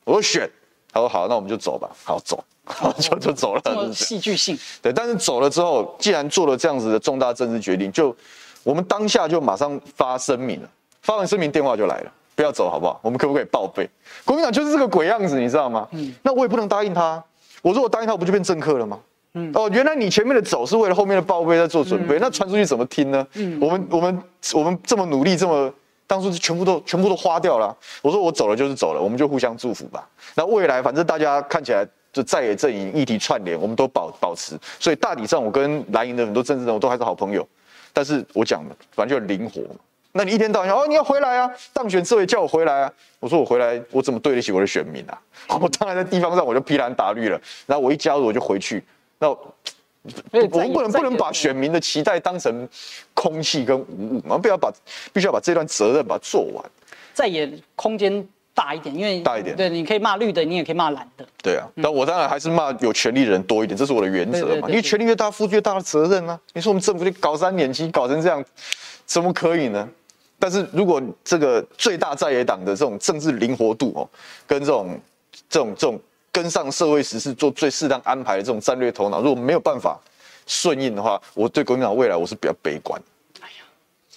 [0.03, 0.49] 我说选。
[0.93, 1.89] 他说好，那我们就走吧。
[2.03, 2.43] 好走，
[3.01, 3.61] 就就走了。
[3.63, 4.55] 这么戏剧性。
[4.79, 8.15] 对，但是走了之后，既然做了这样子的重大政治决定，就
[8.63, 10.69] 我们当下就马上发声明了。
[11.01, 12.99] 发完声明，电话就来了，不要走，好不好？
[13.01, 13.89] 我们可不可以报备？
[14.23, 15.87] 国民党就是这个鬼样子，你知道吗？
[15.91, 16.13] 嗯。
[16.21, 17.21] 那我也不能答应他。
[17.63, 18.99] 我说我答应他，我不就变政客了吗？
[19.33, 19.51] 嗯。
[19.55, 23.27] 哦，原来你前面的走是为了后面的报备在做准备，嗯、那传出去怎么听呢？
[23.33, 23.59] 嗯。
[23.59, 24.23] 我们我们
[24.53, 25.73] 我们这么努力，这么。
[26.13, 27.75] 当初是全部都全部都花掉了。
[28.03, 30.07] 我说我走了就是走了，我们就互相祝福吧。
[30.35, 34.55] 那未来反正大家看起来就在野阵营议题串联，我们都保保持。
[34.79, 37.47] 所以大体上我跟蓝营的很多政治人物都还是好朋友。
[37.91, 39.63] 但是我讲的反正就灵活。
[40.11, 42.93] 那你一天到晚哦你要回来啊，当选之后叫我回来啊。
[43.19, 45.19] 我说我回来我怎么对得起我的选民啊？
[45.59, 47.41] 我当然在地方上我就披蓝打绿了。
[47.65, 48.83] 然后我一加入我就回去。
[49.17, 49.35] 那。
[50.31, 52.67] 我们不能不能把选民的期待当成
[53.13, 54.71] 空气跟无物，我们不要把
[55.13, 56.63] 必须要把这段责任把它做完。
[57.13, 61.25] 在野空间大一点，因为大一点，对，你可以骂绿的，你也可以骂蓝的。
[61.41, 64.67] 对啊，但我当然还是骂有权力的人多一点，这是我的原则嘛。
[64.67, 66.37] 因为权力越大，负越大的责任啊。
[66.53, 68.43] 你说我们政府就搞三年期搞成这样，
[69.05, 69.87] 怎么可以呢？
[70.37, 74.09] 但是如果这个最大在野党的这种政治灵活度哦，
[74.45, 74.99] 跟这种
[75.47, 75.97] 这种这种。
[76.33, 79.97] 跟上社会时事做最适当安排的这种战略头脑，如果没有办法
[80.47, 82.99] 顺应的话，我对国民党未来我是比较悲观。
[83.39, 83.63] 哎呀，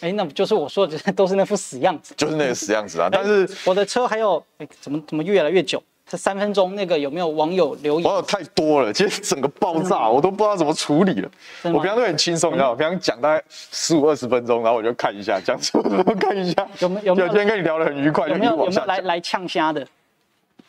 [0.01, 3.09] 哎，那不就是我说的，都是那副死样子，就是那个死样子啊！
[3.13, 5.83] 但是我的车还有，哎，怎么怎么越来越久？
[6.09, 8.05] 这三分钟那个有没有网友留言？
[8.05, 11.31] 网友太多了，今天整个爆炸，我都不知道怎么处理了。
[11.65, 12.77] 我平常都很轻松，你知道吗？
[12.79, 17.15] 平常讲大概十五二十分钟，然后我就看一下，讲什么看一下，有没有？
[17.15, 18.53] 有今天跟你聊得很愉快，有没有？
[18.57, 19.87] 有没有来来呛虾的？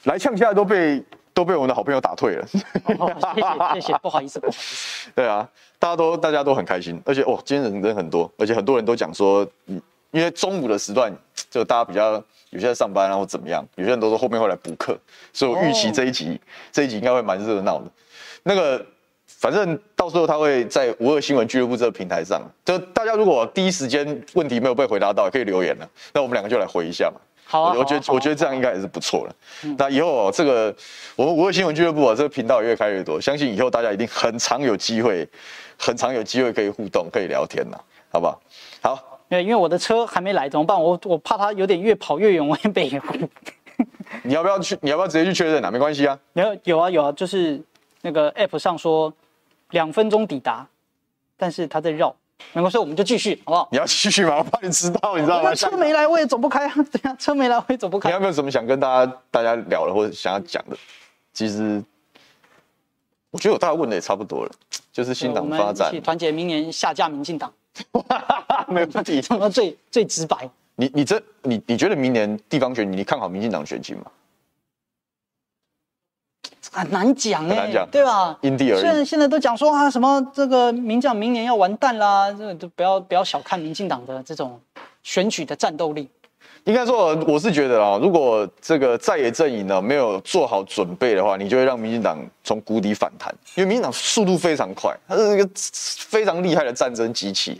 [0.03, 1.01] 来呛虾都被。
[1.37, 2.43] 都被我们的好朋友打退了。
[2.97, 5.11] 哦，谢谢谢谢，不好意思不好意思。
[5.13, 9.79] 对啊，大家都大家都很开心，而且哦，今天人人很多，而且很多人都讲说，嗯，
[10.09, 11.13] 因为中午的时段
[11.51, 12.13] 就大家比较
[12.49, 14.97] 有些在上班然后怎么样，有些人都说后面会来补课，
[15.31, 17.85] 所以我预期这一集、哦、这一集应该会蛮热闹的。
[18.41, 18.83] 那个。
[19.39, 27.19] 反正到时候他会在五二新闻俱乐部这个平台上，就大家如果第一时间问题没有被回答到，可以留言了，那我们两个就来回一下嘛。
[27.47, 29.35] 好啊，我觉我觉得这样应该也是不错了。
[29.77, 30.75] 那以后这个
[31.15, 35.27] 我们五位新闻俱乐部啊，这个频道也越开越多，相信以后大家一定很常有机会，
[35.77, 37.77] 很常有机会可以互动，可以聊天呐，
[38.11, 38.41] 好不好？
[38.81, 40.81] 好，因为因为我的车还没来，怎么办？
[40.81, 42.91] 我我怕它有点越跑越远，我也被。
[44.23, 44.77] 你要不要去？
[44.81, 45.71] 你要不要直接去确认啊？
[45.71, 46.19] 没关系啊。
[46.33, 47.61] 没有，有啊有啊，就是
[48.01, 49.13] 那个 app 上说。
[49.71, 50.65] 两分钟抵达，
[51.35, 52.15] 但是它在绕，
[52.53, 53.67] 没关系，我们就继续，好不好？
[53.71, 54.37] 你要继续吗？
[54.37, 55.53] 我怕你迟到，你知道吗？
[55.53, 56.73] 车没来，我也走不开啊！
[56.91, 58.09] 对啊，车没来，我也走不开。
[58.09, 60.77] 你有没有什么想跟大家大家聊的，或者想要讲的？
[61.33, 61.83] 其实，
[63.31, 64.51] 我觉得我大概问的也差不多了，
[64.91, 67.51] 就是新党发展，团结明年下架民进党，
[68.67, 70.49] 没问题，讲到最最直白。
[70.75, 74.05] 你你这你你觉得明年地方选举，你看好民进党选情吗？
[76.71, 78.37] 很难讲哎、欸，对吧？
[78.41, 78.81] 因地而异。
[78.81, 84.59] 现在现在都讲说啊，什么这个民进党明年要完蛋啦，这个就不要不要小看民进党的这种
[85.03, 86.09] 选举的战斗力。
[86.65, 93.33] 应该说，我是觉得啊，如果这个在野阵营呢没有做好准备的话，你就会让民进党从谷底反弹。
[93.55, 97.57] 因为民进党速度非常快，它是一个非常厉害的战争机器。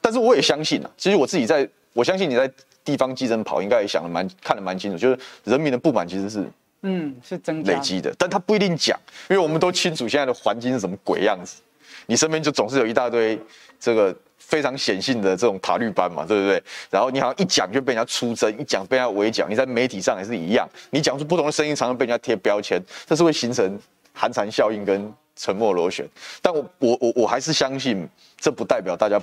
[0.00, 2.48] 但是我也相信啊，其实我自己在，我相信你在
[2.84, 6.48] 地方基层跑，应该也想的蛮看得蛮清楚，就是人民的不满其实是。
[6.88, 8.96] 嗯，是增累积的，但他不一定讲，
[9.28, 11.60] 因为我们都清楚现在的环境是什么鬼样子。
[12.06, 13.36] 你身边就总是有一大堆
[13.80, 16.62] 这个非常显性的这种塔绿班嘛，对不对？
[16.88, 19.48] 然后你好像一讲就被人家出征，一讲被人家围剿。
[19.48, 23.76] 你在媒体上也是一样，你讲出不同的声音，常常被人家贴标签，这是会形成
[24.12, 26.08] 寒蝉效应跟沉默螺旋。
[26.40, 28.08] 但我我我我还是相信，
[28.38, 29.20] 这不代表大家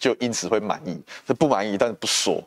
[0.00, 2.42] 就因此会满意，这不满意，但是不说。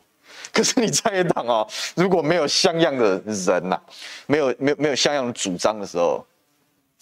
[0.52, 3.82] 可是你在野党哦，如果没有像样的人呐、啊，
[4.26, 6.24] 没有没有没有像样的主张的时候，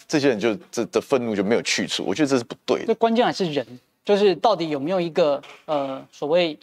[0.08, 2.04] 这些人就这的愤怒就没有去处。
[2.06, 2.86] 我觉得这是不对的。
[2.86, 3.66] 这关键还是人，
[4.04, 6.58] 就是到底有没有一个呃所谓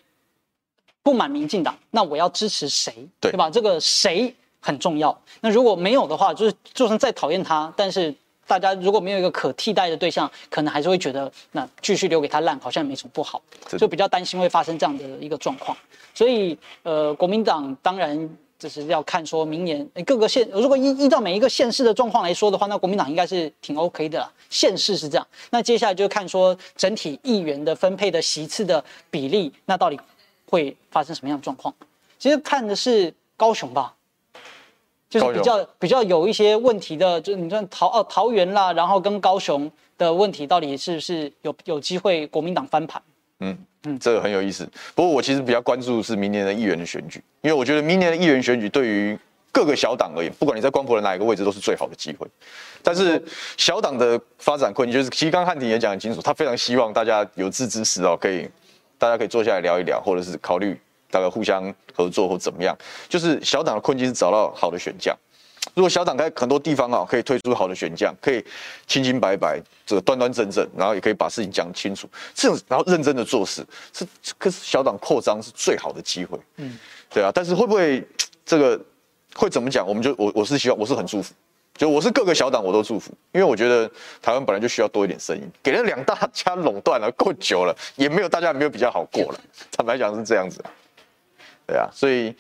[1.01, 3.49] 不满民进党，那我要支持谁，对，对吧？
[3.49, 5.21] 这个谁很重要。
[5.41, 8.13] 那如果没有的话，就是就算再讨厌他，但是。
[8.45, 13.41] 大家如果没有一个可替代的对象，可能还是会觉得那继续留给他烂好像也没什么不好，
[13.77, 15.77] 就比较担心会发生这样的一个状况。
[16.13, 18.29] 所以，呃，国民党当然
[18.59, 24.31] 就是要看说明年各个县，如果依依照每一个县市的状况来说的话，那国民党应该是挺 OK 的啦。
[24.49, 29.99] 县市是这样，那接下来就看说整体议员的分配的席次的比例，那到底
[30.47, 31.73] 会发生什么样的状况？
[32.19, 33.95] 其实看的是高雄吧。
[35.20, 43.01] 就是比较比较有一些问题的，就是你说桃哦桃园啦，然后跟高雄的问题到底是不是有有机会国民党翻盘？
[43.39, 44.68] 嗯嗯，这个很有意思。
[44.95, 49.18] 不过我其实比较关注的是明年的议员的选举，因为我觉得明年的议员选举对于
[49.51, 52.26] 各个小党而言，不管你在光谱的哪一个位置，都是最好的机会。
[52.82, 53.22] 但是
[53.57, 58.47] 小党的发展困境，就是其实刚刚汉庭也讲很清楚，他非常希望大家有志之士哦，可以
[58.97, 60.80] 大家可以坐下来聊一聊，或者是考虑。
[61.14, 62.76] 大概互相合作或怎么样，
[63.07, 65.16] 就是小党的困境是找到好的选将。
[65.76, 68.43] 如果小党在很多地方啊，可以推出好的选项，可以
[68.88, 74.05] 清清白白、这个端端正正，然后也可以把事情讲清楚，这种然后认真的做事，是
[74.39, 76.38] 可是小党扩张是最好的机会。
[76.57, 76.78] 嗯，
[77.11, 77.32] 对啊。
[77.34, 78.05] 但是会不会
[78.43, 78.80] 这个
[79.36, 79.88] 会怎么讲？
[79.88, 81.34] 我们就我我是希望我是很祝福，
[81.78, 83.89] 就我是各个小党我都祝福，因为我觉得
[84.22, 89.39] 台湾本来就需要多一点声音，给了两大家垄断了够久了，也没有大家没有比较好过了。
[89.72, 90.61] 坦白讲是这样子。
[91.66, 92.36] 对啊，所以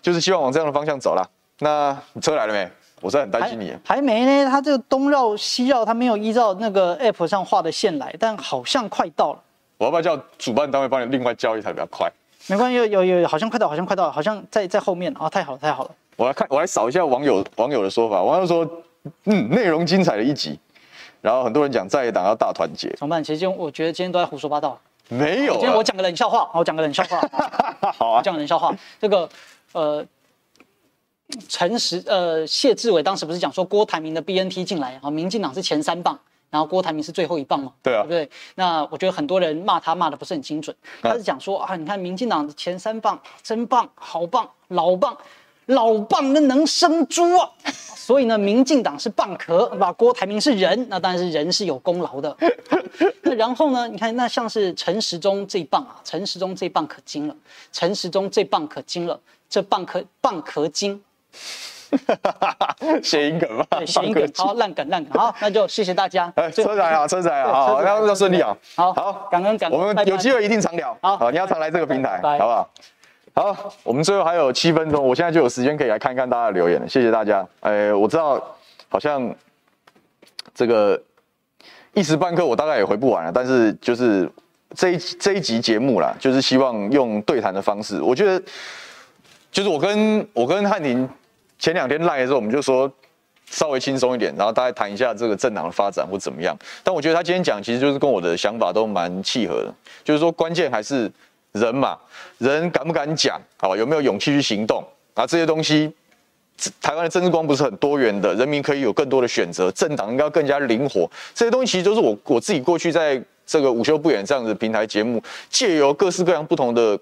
[0.00, 1.26] 就是希望往这样的方向走啦。
[1.58, 2.68] 那你车来了没？
[3.02, 3.96] 我是很担心你还。
[3.96, 9.42] 还没呢，他这个东绕西绕，他没有依照那个 app 上画的线来，但好像快到了。
[9.76, 12.10] 我要不要叫主办单位帮你另外交一台比较快？
[12.46, 15.90] 没关系，有有有，好像快到，好像快到了，好像在在后面啊、哦，太好了，太好了。
[16.16, 18.22] 我来看，我来扫一下网友网友的说法。
[18.22, 18.66] 网友说，
[19.24, 20.58] 嗯，内容精彩的一集，
[21.20, 22.88] 然后很多人讲在野党要大团结。
[22.96, 23.22] 怎么办？
[23.22, 24.80] 其实我觉得今天都在胡说八道。
[25.08, 27.20] 没有、啊，今天我讲个冷笑话，我讲个冷笑话。
[27.96, 28.74] 好啊，讲冷笑话。
[29.00, 29.28] 这个
[29.72, 30.04] 呃，
[31.48, 36.18] 陈时呃谢志伟当时不是讲说郭台铭的 BNT 进来啊，民进党是前三棒，
[36.50, 37.72] 然后郭台铭是最后一棒嘛？
[37.82, 38.30] 对啊，对不对？
[38.56, 45.16] 那我觉得很多人骂他骂的不是很精准，他是讲说啊，你看民进党的前三棒真棒，好棒，老棒。
[45.66, 47.50] 老棒那能生猪啊，
[47.96, 52.36] 所以呢，民进党是蚌壳，把郭台铭是人，那当然是人是有功劳的。
[53.22, 57.34] 那然后呢，你看那像是陈时中这一棒啊，陈时中这一棒可精了，
[57.72, 59.18] 陈时中这棒可精了，
[59.50, 61.02] 这蚌壳蚌壳精，
[63.02, 66.32] 谐音梗嘛，对，谐音梗，好，烂梗，烂梗，好，那就谢谢大家。
[66.36, 72.70] 哎，车载啊，车仔啊，好，那要顺利啊，好好，感恩感恩，我们有机会一定常聊，好，你要常来这个平台，好不好？
[73.38, 77.46] 好，我们最后还有七分钟，我现在就有时间可以来看看大家的留言了，谢谢大家。
[77.60, 78.42] 哎，我知道
[78.88, 79.30] 好像
[80.54, 80.98] 这个
[81.92, 84.26] 一时半刻我大概也回不完了，但是就是
[84.74, 88.42] 这一这一集节目啦，就是希望用对谈的方式，我觉得
[89.52, 91.06] 就是我跟我跟汉庭
[91.58, 92.90] 前两天赖的时候，我们就说
[93.44, 96.56] 稍微轻松一点，然后大概谈一下这个政党的发展或怎么样。
[96.82, 101.12] 但我觉得他今天讲，其实就是跟我的想法都蛮契合的，就是说关键还是。
[101.56, 101.98] 人嘛，
[102.38, 103.40] 人敢不敢讲？
[103.58, 104.86] 好，有没有勇气去行动？
[105.14, 105.92] 啊，这些东西，
[106.80, 111.10] 台湾的政治光不是很多元的，人民可以有更多的选择，政党应该更加灵活。
[111.34, 116.98] 这些东西其实都是我我自己过去在这个午休不远这样子平台节目，借由各式各样不同的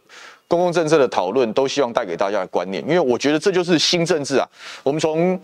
[0.47, 2.83] 公共政策的讨论，都希望带给大家的观念。
[2.85, 4.49] 因为我觉得这就是新政治啊。
[4.83, 5.41] 我们从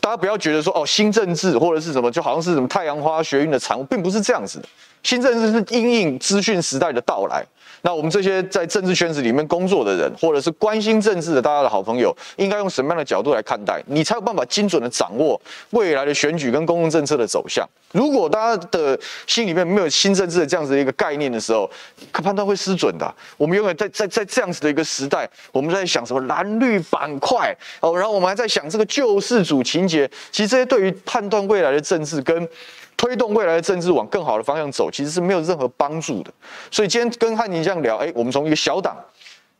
[0.00, 4.68] 大家不要觉得说哦，新政治或者是什么，就好像是什么太阳花学运的产物，并不是这样子的。
[5.04, 7.44] 新政治是因应资讯时代的到来。
[7.86, 13.78] 那我们这些在政治圈子里面工作的人，或者是关心政治的大家的好朋友，应该用什么样的角度来看待？
[13.88, 15.38] 你才有办法精准的掌握
[15.70, 17.68] 未来的选举跟公共政策的走向。
[17.92, 21.70] 如果大家的心里面没有新政治的这样子的一个概念的时候，
[22.10, 23.14] 可判断会失准的。
[23.36, 30.10] 我们永远在在在这样子的一个时代，我们在想什么蓝绿板块哦，然后我们还在想这个救世主情节。
[30.32, 32.48] 其实这些对于判断未来的政治跟
[32.96, 36.32] 推动未来的政治往更好的方向走，其实是没有任何帮助的。
[36.70, 38.96] 所以今天跟汉宁这样聊，哎，我们从一个小党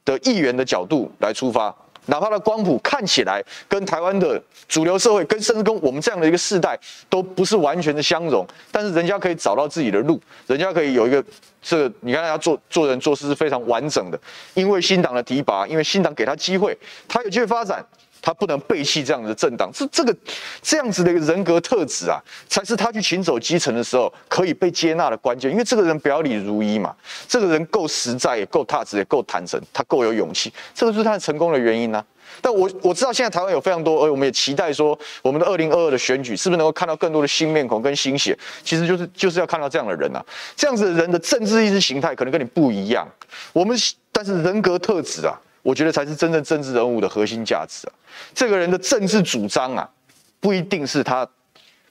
[0.05, 1.75] 的议员的角度来出发，
[2.07, 6.79] 哪怕的光谱看起来跟台湾的主流社会，跟甚至跟我们这样的一个世代
[7.09, 11.23] 都不是完全的相容，但是人家可以找到自己的路，人家可以有一个
[11.63, 14.19] 这个，你看他做做人做事是非常完整的，
[14.55, 16.77] 因为新党的提拔，因为新党给他机会，
[17.09, 17.85] 他有机会发展。
[18.25, 20.17] 他不能背弃这样的政党，是这个
[20.63, 22.19] 这样子的一个人格特质啊，
[22.49, 25.51] 才是他去行走基层的时候可以被接纳的关键。
[25.51, 26.97] 因为这个人表里如一嘛，
[27.29, 32.03] 这个人够实在，也够踏实，也够坦诚，他够有勇气，这个是他成功的原因呢、
[32.41, 38.35] 但我我知道现在台湾有非常多，而我们也期待说，我们的二零二二的选举是不是能够看到更多的新面孔跟新血？
[38.63, 40.25] 其实就是就是要看到这样的人啊，
[40.57, 43.07] 这样子的人的政治意识形态可能跟你不一样，
[43.53, 43.77] 我们
[44.11, 45.37] 但是人格特质啊。
[45.65, 47.93] 我觉得才是真正政治人物的核心价值啊！
[48.35, 49.91] 这个人的政治主张啊，
[50.39, 51.27] 不一定是他，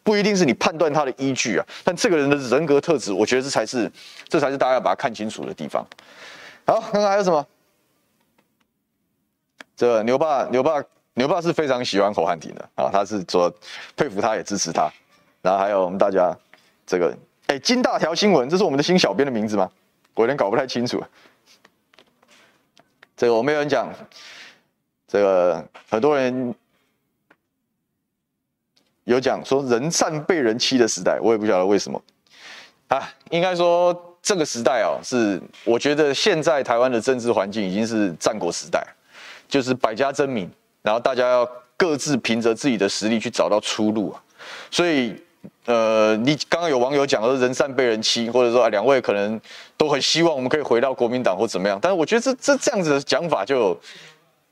[0.03, 1.65] 不一定是你判断他的依据啊。
[1.84, 3.91] 但这个人的人格特质，我觉得这才是，
[4.30, 5.84] 这才是大家要把它看清楚的地方。
[6.67, 7.45] 好，看看还有什么？
[9.76, 10.84] 这牛爸，牛爸，
[11.15, 13.51] 牛爸是非常喜欢侯汉廷的啊，他是说
[13.97, 14.88] 佩服他，也支持他。
[15.41, 16.32] 然后还有我们大家
[16.86, 17.11] 这个，
[17.47, 19.67] 哎，金大条新闻，这是我们的新小编的名字吗？
[20.13, 21.03] 我有点搞不太清楚。
[23.16, 23.93] 这个我没有人讲，
[25.07, 26.53] 这个很多人
[29.03, 32.01] 有讲说人善被人欺的时代，我也不晓得为什么
[32.88, 33.09] 啊。
[33.30, 38.86] 应该说这个时代哦，是我觉得现在台湾的政治环境已经是战国时代，
[39.47, 40.49] 就是百家争鸣，
[40.82, 44.24] 然后大家要各自凭着自己的实力去找到出路啊。
[44.70, 45.22] 所以
[45.65, 49.39] 呃，你刚刚有网友讲说人善被人欺，或者说啊两位可能。
[49.75, 53.77] 都很希望我们可以回到国民党或怎么样，但是我觉得这这这样子的讲法就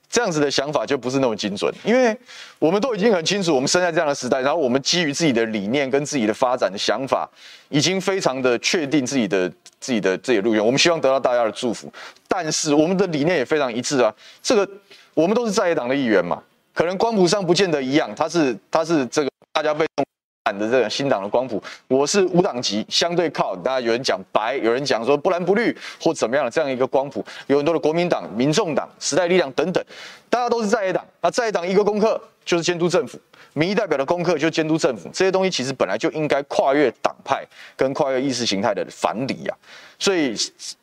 [0.10, 2.14] 这样子的想法就不是那么精准，因为
[2.60, 7.30] 我们都已经很清楚，我们生在这样的时代，然后我们基于自己的理念跟自己的发展的想法，
[7.70, 9.48] 已经非常的确定自己的
[9.80, 11.90] 自己的自己路线，我们希望得到大家的祝福，
[12.28, 14.14] 但是我们的理念也非常一致啊，
[14.44, 14.68] 这个
[15.14, 20.06] 我们都是在野党的议员嘛，可能光谱上不见得一样，他是他是这个大家被动。
[20.46, 23.56] 的这个新党的光谱，我是无党籍，相对靠。
[23.58, 29.84] 大家有人讲白，有人讲说不蓝不绿或怎么样的这样一个光谱，有很多的国民党、民众党、时代力量等等，
[30.30, 31.06] 大家都是在野党。
[31.22, 33.20] 那在野党一个功课就是监督政府，
[33.54, 35.08] 民意代表的功课就监督政府。
[35.14, 39.56] 这些东西其实本来就应该跨越党派跟跨越意识形态的藩篱啊。
[40.00, 40.36] 所以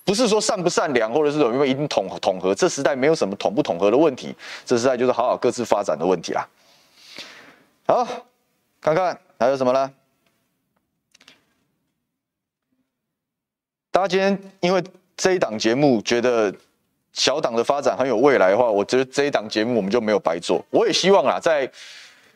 [0.05, 4.33] 不是说善不善良，或者是有没有一定统统合，这时代没有什么统不统合的问题，
[4.65, 6.47] 这时代就是好好各自发展的问题啦。
[7.89, 8.07] 好，
[8.81, 9.19] 看看。
[9.39, 9.89] 还有什么呢？
[13.93, 14.83] 大家今天因为
[15.17, 16.53] 这一档节目觉得
[17.13, 20.61] 小党的发展很有未来的话，我觉得这一档节目我们就没有白做。
[20.71, 21.71] 我也希望啊，在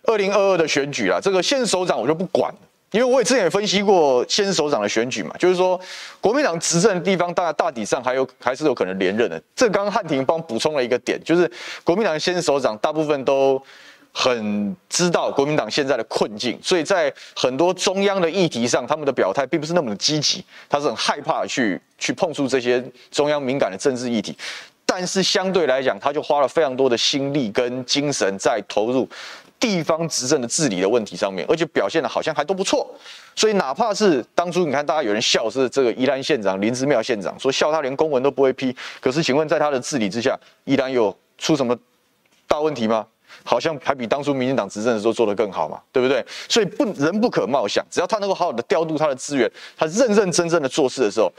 [0.05, 2.55] 二零二二的选举啊，这个县市首长我就不管，
[2.92, 5.80] 因为我也之前也分析过县市首长的选举嘛，就是说
[6.20, 9.42] 国民党执政的地方，大大体上还有还是有可能连任的。
[9.57, 11.50] 这刚刚汉庭帮补充了一个点，就是
[11.82, 13.61] 国民党的县首长大部分都。
[14.12, 24.36] 很知道国民党现在的困境，所以在很多中央的议题上，他们的表态并不是那么的积极，他是很害怕去去碰触这些中央敏感的政治议题。
[24.84, 29.08] 但是相对来讲，他就花了非常多的心力跟精神在投入
[29.58, 32.86] 地方执政的治理的问题上面，而且表现的好像还都不错。
[33.34, 41.74] 所以哪怕是当初你看大家有人笑是这个宜兰县长林姿妙县长说笑他连公文都不会批，可是请问在他的治理之下，宜兰有出什么
[42.46, 43.06] 大问题吗？
[43.45, 46.24] 好像还比当初民进党执政的时候做得更好嘛，对不对？
[46.49, 51.32] 所以不人不可貌相，只要他能够好好的调度他的资源，他认认真真的做事的时候，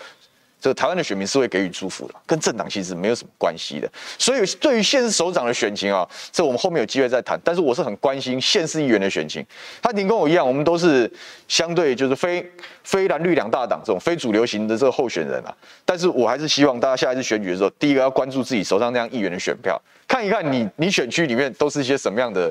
[0.64, 3.92] 这个台湾的选民是会给予祝福的，跟政党其实没有什么关系的。
[4.18, 7.38] 所以对于县市首长的选情啊，这我们后面有机会再谈。
[7.44, 9.46] 但是我是很关心县市议员的选情。
[9.82, 11.12] 他您跟我一样，我们都是
[11.50, 12.50] 相对就是非
[12.86, 15.54] 非蓝绿两大党这种非主流型的这个候选人啊。
[15.84, 19.78] 但是我还是希望大家下一次选举的时候，第一个要关注自己手上这样议员的选票。
[20.08, 22.50] 看一看你，你选区里面都是一些什么样的、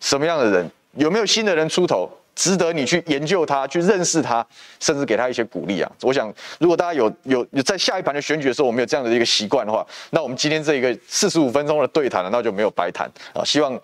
[0.00, 4.44] 什么样的人，有没有新的人出头，值得你去研究他、去认识他，
[4.80, 5.90] 甚至给他一些鼓励啊！
[6.02, 13.44] 我想，如果大家有有有在下一盘的选举的时候，我们有这样的一个习惯的话，那我们今天这一个四十五分钟的对谈，那就没有白谈啊！
[13.44, 13.78] 希望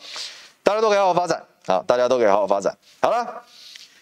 [0.62, 1.82] 大家都可以好好发展啊！
[1.86, 2.76] 大家都可以好好发展。
[3.00, 3.26] 好了，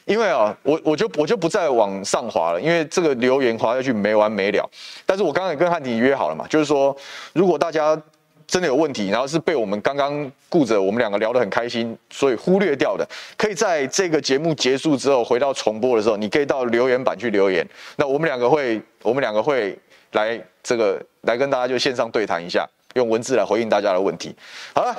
[0.05, 4.69] 因为啊，我我就我就不再往上滑了，因为这个留言滑下去没完没了。
[5.05, 6.97] 但是我刚刚也跟汉迪约好了嘛，就是说，
[7.33, 8.01] 如果大家。
[8.49, 17.65] 真的有问题，然后是被我们刚刚顾着我们两个聊得很开心，所以忽略掉的，可以在这个节目结束之后回到重播的时候，你可以到留言板去留言。
[17.97, 19.79] 那我们两个会，我们两个会
[20.13, 24.35] 来这个来跟大家就线上对谈一下，用文字来回应大家的问题。
[24.75, 24.97] 好了，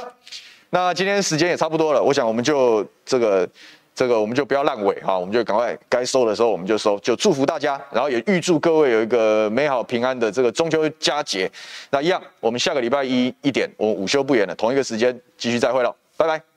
[0.69, 3.49] 那今天时间也差不多了，我想我们就这个。
[3.99, 11.51] 这个我们就不要烂尾哈，我们就赶快该收的时候我们就收，就祝福大家，然后也预祝各位有一个美好平安的这个中秋佳节。
[11.91, 16.48] 那一样，我们下个礼拜一一点，我们午休不演了，同一个时间继续再会了，拜拜。